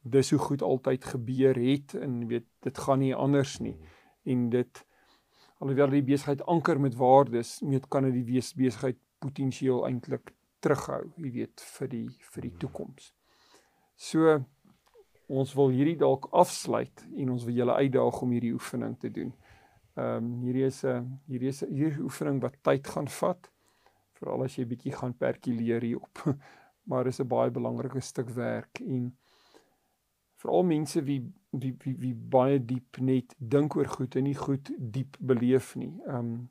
dis 0.03 0.31
hoe 0.31 0.39
goed 0.39 0.63
altyd 0.63 1.05
gebeur 1.05 1.55
het 1.55 1.95
en 1.95 2.27
weet 2.27 2.47
dit 2.67 2.79
gaan 2.79 2.99
nie 2.99 3.15
anders 3.15 3.59
nie. 3.63 3.77
En 4.25 4.49
dit 4.51 4.85
alhoewel 5.63 5.91
die 5.91 6.05
besigheid 6.05 6.43
anker 6.47 6.81
met 6.81 6.97
waardes, 6.99 7.61
moet 7.61 7.89
kan 7.89 8.09
dit 8.09 8.19
die 8.21 8.41
besigheid 8.57 8.99
potensieel 9.19 9.87
eintlik 9.89 10.35
terughou, 10.61 11.03
jy 11.17 11.33
weet, 11.33 11.65
vir 11.79 11.89
die 11.89 12.07
vir 12.35 12.47
die 12.49 12.53
toekoms. 12.61 13.13
So 13.97 14.37
ons 15.27 15.55
wil 15.59 15.73
hierdie 15.75 15.97
dalk 15.99 16.29
afsluit 16.37 17.03
en 17.17 17.33
ons 17.35 17.45
wil 17.45 17.57
julle 17.57 17.79
uitdaag 17.83 18.23
om 18.23 18.35
hierdie 18.37 18.55
oefening 18.55 18.95
te 19.01 19.11
doen. 19.11 19.33
Ehm 19.97 20.25
um, 20.25 20.33
hierdie 20.45 20.67
is 20.67 20.85
'n 20.85 21.21
hierdie 21.27 21.49
is 21.49 21.63
'n 21.65 21.73
hierdie 21.73 22.05
oefening 22.05 22.41
wat 22.43 22.61
tyd 22.63 22.87
gaan 22.87 23.09
vat 23.09 23.51
veral 24.21 24.45
as 24.45 24.57
jy 24.57 24.65
bietjie 24.65 24.93
gaan 24.93 25.15
perkuleer 25.15 25.83
hierop. 25.83 26.23
maar 26.89 27.07
is 27.07 27.21
'n 27.21 27.29
baie 27.29 27.51
belangrike 27.51 28.01
stuk 28.01 28.29
werk 28.31 28.81
en 28.81 29.17
veral 30.47 30.63
mense 30.63 31.03
wie 31.03 31.23
wie 31.51 31.75
wie 31.85 31.97
wie 31.99 32.15
baie 32.15 32.59
diep 32.59 32.99
net 33.01 33.35
dink 33.39 33.77
oor 33.77 33.89
goed 33.89 34.17
en 34.17 34.25
nie 34.25 34.37
goed 34.39 34.71
diep 34.79 35.17
beleef 35.19 35.75
nie. 35.77 35.93
Um 36.07 36.49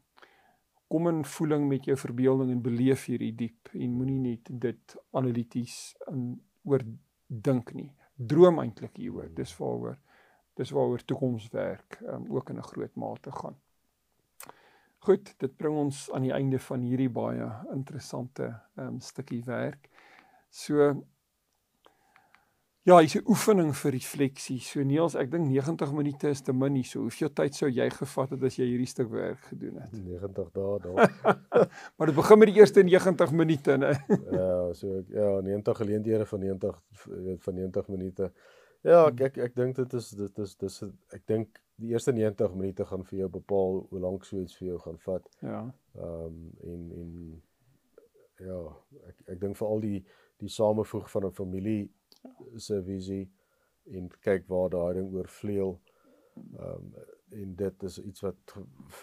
kom 0.87 1.07
in 1.09 1.23
voeling 1.25 1.67
met 1.67 1.85
jou 1.85 1.95
verbeelding 1.97 2.51
en 2.51 2.61
beleef 2.61 3.07
hierdie 3.09 3.33
diep 3.35 3.71
en 3.73 3.95
moenie 3.97 4.19
net 4.21 4.49
dit 4.61 4.95
analities 5.17 5.95
in 6.11 6.35
oor 6.63 6.83
dink 7.27 7.73
nie. 7.73 7.89
Droom 8.15 8.61
eintlik 8.61 8.99
hieroor. 9.01 9.31
Dis 9.33 9.55
waaroor 9.57 9.97
dis 10.55 10.71
waaroor 10.71 11.03
toekomswerk 11.03 11.99
um, 12.07 12.29
ook 12.31 12.49
in 12.49 12.57
'n 12.57 12.69
groot 12.69 12.95
mate 12.95 13.31
gaan. 13.31 13.57
Goed, 14.99 15.33
dit 15.37 15.57
bring 15.57 15.75
ons 15.77 16.11
aan 16.11 16.21
die 16.21 16.33
einde 16.33 16.59
van 16.59 16.81
hierdie 16.81 17.09
baie 17.09 17.49
interessante 17.73 18.61
um, 18.77 18.99
stukkie 18.99 19.43
werk. 19.43 19.89
So 20.49 21.03
Ja, 22.85 22.99
hier's 22.99 23.15
'n 23.15 23.25
oefening 23.25 23.73
vir 23.73 23.91
refleksie. 23.91 24.59
So 24.61 24.83
Niels, 24.83 25.15
ek 25.15 25.31
dink 25.31 25.47
90 25.49 25.91
minute 25.91 26.29
is 26.29 26.41
te 26.41 26.53
min 26.53 26.73
nie. 26.73 26.83
So 26.83 26.99
hoeveel 26.99 27.31
tyd 27.33 27.55
sou 27.55 27.67
jy 27.67 27.89
gevat 27.89 28.29
het 28.29 28.43
as 28.43 28.57
jy 28.59 28.65
hierdie 28.65 28.85
stuk 28.87 29.09
werk 29.09 29.39
gedoen 29.49 29.79
het? 29.81 29.91
90 29.91 30.51
dae 30.53 30.79
dalk. 30.83 31.15
maar 31.97 32.11
dit 32.11 32.15
begin 32.15 32.39
met 32.39 32.51
die 32.51 32.59
eerste 32.59 32.83
90 32.83 33.31
minute, 33.31 33.77
né? 33.77 33.89
ja, 34.37 34.73
so 34.73 34.99
ek 34.99 35.09
ja, 35.09 35.41
90 35.41 35.77
geleenthede 35.81 36.25
van 36.25 36.39
90 36.39 36.77
weet 37.07 37.43
van 37.43 37.55
90 37.55 37.87
minute. 37.87 38.31
Ja, 38.83 39.07
ek 39.07 39.21
ek, 39.31 39.41
ek 39.47 39.55
dink 39.55 39.75
dit 39.81 39.93
is 39.93 40.11
dit 40.21 40.37
is 40.45 40.55
dis 40.55 40.77
ek 41.17 41.25
dink 41.25 41.57
die 41.81 41.89
eerste 41.89 42.13
90 42.13 42.53
minute 42.53 42.85
gaan 42.85 43.03
vir 43.09 43.19
jou 43.23 43.31
bepaal 43.39 43.81
hoe 43.89 43.99
lank 43.99 44.29
so 44.29 44.37
iets 44.37 44.61
vir 44.61 44.67
jou 44.75 44.79
gaan 44.85 45.01
vat. 45.09 45.25
Ja. 45.41 45.63
Ehm 45.97 46.29
um, 46.29 46.37
en 46.69 46.85
en 47.01 47.41
ja, 48.45 48.61
ek 49.09 49.25
ek 49.25 49.41
dink 49.41 49.57
veral 49.57 49.81
die 49.81 50.05
die 50.37 50.53
samevoeg 50.53 51.09
van 51.09 51.25
'n 51.25 51.33
familie 51.33 51.89
se 52.57 52.81
visie 52.83 53.31
en 53.85 54.09
kyk 54.19 54.47
waar 54.47 54.69
daai 54.69 54.93
ding 54.93 55.13
oorvleuel. 55.13 55.79
Ehm 56.35 56.89
um, 56.93 57.13
en 57.35 57.55
dit 57.55 57.83
is 57.83 57.97
iets 58.03 58.21
wat 58.21 58.55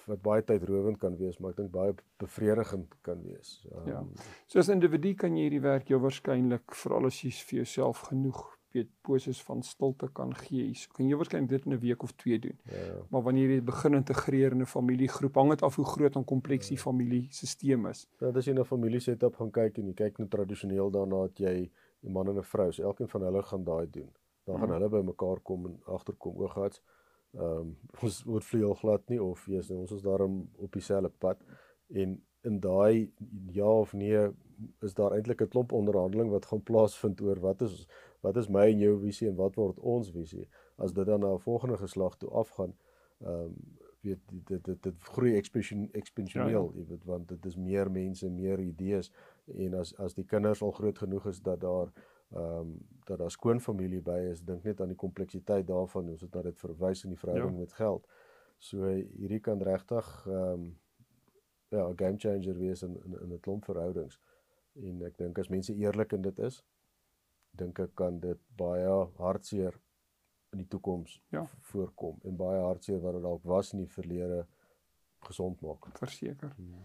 wat 0.07 0.23
baie 0.23 0.45
tydrowend 0.47 0.99
kan 1.03 1.17
wees, 1.19 1.39
maar 1.39 1.53
ek 1.53 1.63
dink 1.63 1.73
baie 1.75 1.95
bevredigend 2.23 2.95
kan 3.07 3.21
wees. 3.27 3.59
Um, 3.73 3.89
ja. 3.91 4.01
So 4.47 4.63
as 4.63 4.71
individu 4.73 5.15
kan 5.19 5.37
jy 5.37 5.49
hierdie 5.49 5.63
werk 5.65 5.91
jou 5.91 6.01
waarskynlik 6.03 6.77
veral 6.85 7.11
as 7.11 7.23
jy 7.25 7.33
vir 7.35 7.63
jouself 7.63 8.07
genoeg 8.11 8.45
weet 8.73 8.89
poses 9.05 9.43
van 9.45 9.61
stilte 9.63 10.09
kan 10.17 10.33
gee. 10.39 10.71
So 10.79 10.95
kan 10.97 11.09
jy 11.09 11.19
waarskynlik 11.21 11.51
dit 11.51 11.67
in 11.67 11.75
'n 11.75 11.81
week 11.81 12.03
of 12.03 12.13
2 12.17 12.39
doen. 12.39 12.59
Ja. 12.71 13.03
Maar 13.11 13.23
wanneer 13.23 13.51
jy 13.51 13.63
begin 13.63 13.95
integreer 13.95 14.53
in 14.53 14.63
'n 14.63 14.67
familiegroep, 14.67 15.35
hang 15.35 15.51
dit 15.51 15.63
af 15.63 15.77
hoe 15.77 15.85
groot 15.85 16.17
en 16.17 16.25
kompleks 16.25 16.69
die 16.69 16.77
ja. 16.77 16.83
familiesisteem 16.83 17.87
is. 17.87 18.07
Ja, 18.21 18.31
as 18.31 18.47
jy 18.47 18.55
'n 18.55 18.65
familie 18.65 19.01
setup 19.01 19.37
gaan 19.37 19.51
kyk 19.51 19.79
en 19.79 19.87
jy 19.87 19.95
kyk 19.95 20.19
net 20.19 20.31
tradisioneel 20.31 20.91
daarna 20.91 21.27
dat 21.27 21.39
jy 21.39 21.71
'n 22.03 22.13
man 22.13 22.29
en 22.29 22.39
'n 22.39 22.43
vrou, 22.43 22.73
so 22.73 22.83
elkeen 22.83 23.09
van 23.09 23.23
hulle 23.23 23.43
gaan 23.43 23.65
daai 23.65 23.91
doen. 23.91 24.11
Dan 24.45 24.59
gaan 24.59 24.69
mm. 24.69 24.75
hulle 24.75 24.89
by 24.89 25.03
mekaar 25.13 25.41
kom 25.41 25.67
en 25.67 25.81
agterkom 25.85 26.37
o, 26.37 26.49
gats. 26.49 26.83
Ehm 27.33 27.45
um, 27.45 27.77
ons 28.05 28.23
word 28.25 28.45
vleuel 28.45 28.75
glad 28.75 29.09
nie 29.09 29.23
of 29.23 29.47
jy 29.47 29.63
sê 29.65 29.75
ons 29.75 29.93
is 29.93 30.03
daarom 30.03 30.35
op 30.57 30.73
dieselfde 30.73 31.13
pad 31.19 31.39
en 32.03 32.23
in 32.43 32.61
daai 32.61 33.13
ja 33.57 33.69
of 33.85 33.93
nee 33.93 34.29
is 34.81 34.95
daar 34.95 35.15
eintlik 35.17 35.41
'n 35.43 35.49
klomp 35.49 35.73
onderhandeling 35.73 36.31
wat 36.31 36.47
gaan 36.47 36.63
plaasvind 36.63 37.21
oor 37.21 37.41
wat 37.41 37.63
is 37.63 37.87
wat 38.21 38.37
is 38.37 38.49
my 38.49 38.67
en 38.73 38.79
jou 38.79 38.99
visie 39.01 39.29
en 39.29 39.37
wat 39.37 39.55
word 39.55 39.79
ons 39.79 40.11
visie 40.11 40.49
as 40.77 40.93
dit 40.93 41.07
dan 41.07 41.21
na 41.21 41.33
'n 41.33 41.47
volgende 41.49 41.77
geslag 41.77 42.17
toe 42.17 42.31
afgaan 42.31 42.75
ehm 43.21 43.41
um, 43.45 43.55
weet 44.03 44.21
dit 44.49 44.65
dit 44.65 44.83
dit 44.83 45.05
groei 45.17 45.37
eksponensieel 45.37 46.49
ja, 46.49 46.59
ja. 46.59 46.65
jy 46.79 46.87
weet 46.89 47.05
want 47.05 47.29
dit 47.29 47.47
is 47.47 47.57
meer 47.57 47.91
mense 47.91 48.31
meer 48.31 48.61
idees 48.61 49.13
en 49.67 49.75
as 49.75 49.95
as 49.99 50.15
die 50.15 50.27
kinders 50.35 50.63
al 50.63 50.75
groot 50.79 50.99
genoeg 50.99 51.27
is 51.27 51.43
dat 51.43 51.61
daar 51.61 51.93
ehm 52.33 52.59
um, 52.59 52.79
dat 53.05 53.19
daar 53.19 53.31
skoon 53.31 53.61
familie 53.61 54.01
by 54.01 54.19
is, 54.31 54.41
dink 54.45 54.63
net 54.65 54.81
aan 54.81 54.89
die 54.89 54.97
kompleksiteit 54.97 55.67
daarvan, 55.67 56.09
ons 56.09 56.21
het 56.21 56.35
na 56.35 56.43
dit 56.43 56.59
verwys 56.59 57.05
in 57.05 57.11
die 57.13 57.19
verhouding 57.19 57.59
ja. 57.59 57.59
met 57.59 57.73
geld. 57.73 58.07
So 58.59 58.89
hierdie 58.89 59.41
kan 59.41 59.63
regtig 59.63 60.09
ehm 60.27 60.53
um, 60.53 60.79
ja, 61.69 61.89
'n 61.89 61.97
game 61.97 62.19
changer 62.19 62.59
wees 62.59 62.83
in 62.83 62.97
in 63.21 63.33
'n 63.33 63.41
klomp 63.41 63.65
verhoudings. 63.65 64.21
En 64.75 65.03
ek 65.03 65.19
dink 65.19 65.39
as 65.39 65.49
mense 65.49 65.75
eerlik 65.75 66.13
in 66.13 66.23
dit 66.23 66.39
is, 66.39 66.65
dink 67.51 67.79
ek 67.79 67.95
kan 67.95 68.21
dit 68.21 68.39
baie 68.57 69.07
hartseer 69.17 69.81
in 70.53 70.59
die 70.59 70.69
toekoms 70.69 71.21
ja. 71.33 71.47
voorkom 71.73 72.19
en 72.29 72.37
baie 72.37 72.61
hartseer 72.61 73.01
wat 73.01 73.17
dit 73.17 73.25
dalk 73.25 73.45
was 73.49 73.73
in 73.73 73.85
die 73.85 73.93
verlede 73.93 74.45
gesond 75.23 75.61
maak. 75.61 75.87
Verseker. 75.97 76.53
Hmm. 76.57 76.77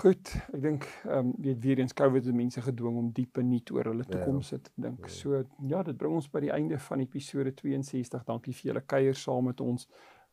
Goed, 0.00 0.32
ek 0.54 0.60
dink 0.62 0.86
ehm 1.06 1.30
um, 1.30 1.32
weet 1.42 1.60
weer 1.62 1.78
eens 1.82 1.94
COVID 1.94 2.26
het 2.26 2.34
mense 2.34 2.62
gedwing 2.62 2.96
om 2.98 3.10
diep 3.14 3.38
en 3.38 3.48
nie 3.50 3.62
oor 3.74 3.90
hulle 3.92 4.04
ja. 4.06 4.10
toekoms 4.10 4.48
te 4.48 4.60
dink. 4.74 5.06
Ja. 5.06 5.12
So 5.14 5.42
ja, 5.72 5.82
dit 5.86 5.98
bring 5.98 6.14
ons 6.18 6.30
by 6.30 6.42
die 6.46 6.52
einde 6.54 6.78
van 6.78 7.02
episode 7.06 7.54
62. 7.54 8.24
Dankie 8.26 8.54
vir 8.54 8.70
julle 8.70 8.84
kuier 8.94 9.18
saam 9.18 9.50
met 9.50 9.60
ons. 9.60 9.86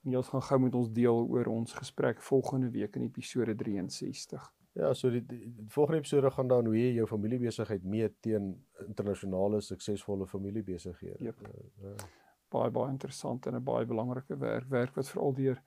Niels 0.07 0.29
gaan 0.33 0.45
gou 0.49 0.59
met 0.67 0.75
ons 0.75 0.91
deel 0.93 1.25
oor 1.25 1.49
ons 1.51 1.73
gesprek 1.73 2.21
volgende 2.21 2.69
week 2.73 2.95
in 2.95 3.07
episode 3.09 3.55
63. 3.55 4.51
Ja, 4.77 4.93
so 4.93 5.09
die, 5.09 5.23
die, 5.25 5.39
die 5.57 5.65
volgende 5.73 5.97
episode 6.03 6.31
gaan 6.31 6.47
dan 6.47 6.65
hoe 6.69 6.77
jy 6.77 6.91
jou 6.99 7.07
familiebesigheid 7.09 7.83
meet 7.83 8.19
teen 8.21 8.51
internasionale 8.85 9.61
suksesvolle 9.65 10.27
familiebesighede. 10.29 11.17
Yep. 11.25 11.41
Ja, 11.41 11.89
ja. 11.89 12.09
Baie 12.53 12.71
baie 12.71 12.91
interessant 12.93 13.45
en 13.49 13.55
'n 13.57 13.63
baie 13.63 13.85
belangrike 13.85 14.37
werk, 14.37 14.69
werk 14.69 14.95
wat 14.95 15.09
veral 15.09 15.33
deur 15.33 15.61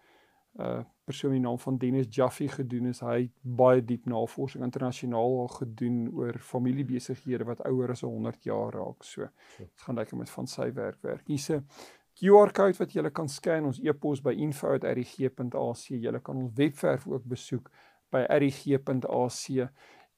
uh 0.59 0.83
persoon 1.05 1.31
met 1.31 1.41
die 1.41 1.47
naam 1.49 1.59
van 1.59 1.79
Dennis 1.79 2.07
Jaffe 2.11 2.49
gedoen 2.49 2.87
is. 2.87 3.01
Hy 3.01 3.21
het 3.21 3.33
baie 3.43 3.85
diep 3.85 4.07
navorsing 4.07 4.65
internasionaal 4.65 5.39
al 5.41 5.49
gedoen 5.49 6.09
oor 6.15 6.39
familiebesighede 6.39 7.45
wat 7.45 7.65
ouer 7.67 7.91
as 7.91 8.01
100 8.01 8.45
jaar 8.45 8.73
raak. 8.75 9.03
So 9.03 9.27
dit 9.59 9.83
gaan 9.87 9.95
lekker 9.95 10.17
met 10.17 10.31
van 10.31 10.47
sy 10.47 10.73
werk 10.73 11.03
werk. 11.03 11.27
Hier's 11.27 11.51
'n 11.51 11.67
QR-kode 12.15 12.79
wat 12.79 12.93
jy 12.93 13.11
kan 13.11 13.29
scan 13.29 13.65
ons 13.65 13.81
e-pos 13.81 14.21
by 14.23 14.33
info@rg.ac. 14.33 15.85
Jy 15.89 16.21
kan 16.23 16.37
ons 16.37 16.53
webwerf 16.55 17.07
ook 17.07 17.25
besoek 17.25 17.71
by 18.11 18.25
rg.ac 18.29 19.71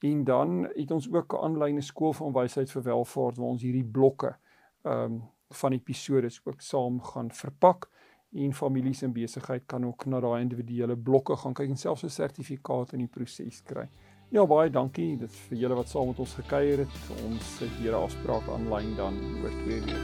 en 0.02 0.24
dan 0.24 0.68
het 0.74 0.90
ons 0.90 1.12
ook 1.12 1.34
'n 1.34 1.44
aanlyn 1.44 1.82
skool 1.82 2.12
van 2.12 2.32
wysheid 2.32 2.70
vir 2.70 2.82
welvaart 2.82 3.36
waar 3.36 3.54
ons 3.54 3.62
hierdie 3.62 3.84
blokke 3.84 4.36
ehm 4.82 5.04
um, 5.04 5.22
van 5.52 5.72
episode 5.72 6.28
ook 6.44 6.60
saam 6.60 7.02
gaan 7.02 7.30
verpak 7.30 7.90
en 8.32 8.54
families 8.54 9.02
en 9.02 9.12
besigheid 9.12 9.62
kan 9.66 9.86
ook 9.86 10.06
na 10.06 10.20
daai 10.20 10.40
individuele 10.40 10.96
blokke 10.96 11.36
gaan 11.36 11.54
kyk 11.54 11.68
en 11.68 11.76
selfs 11.76 12.04
'n 12.04 12.08
sertifikaat 12.08 12.92
in 12.92 12.98
die 12.98 13.08
proses 13.08 13.62
kry. 13.62 13.88
Ja, 14.32 14.46
baie 14.46 14.70
dankie. 14.70 15.16
Dit 15.16 15.34
vir 15.48 15.58
julle 15.58 15.74
wat 15.74 15.88
saam 15.88 16.06
met 16.06 16.18
ons 16.18 16.34
gekuier 16.34 16.78
het. 16.78 16.94
Ons 17.28 17.56
sit 17.58 17.68
hier 17.82 17.92
afspraak 17.92 18.48
aanlyn 18.48 18.94
dan 18.96 19.18
oor 19.42 19.50
2 19.50 19.80
weke. 19.80 19.98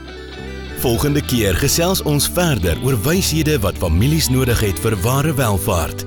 Volgende 0.79 1.21
keer 1.25 1.55
gesels 1.55 2.03
ons 2.03 2.29
verder 2.29 2.77
oor 2.85 2.95
wyshede 3.03 3.57
wat 3.59 3.81
families 3.81 4.29
nodig 4.29 4.61
het 4.61 4.79
vir 4.79 4.95
ware 5.01 5.33
welvaart. 5.33 6.05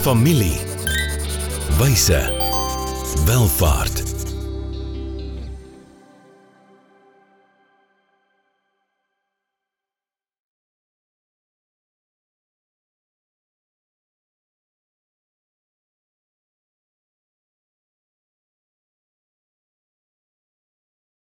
Familie. 0.00 0.65
Wyse. 1.78 2.32
Welvaart. 3.26 4.15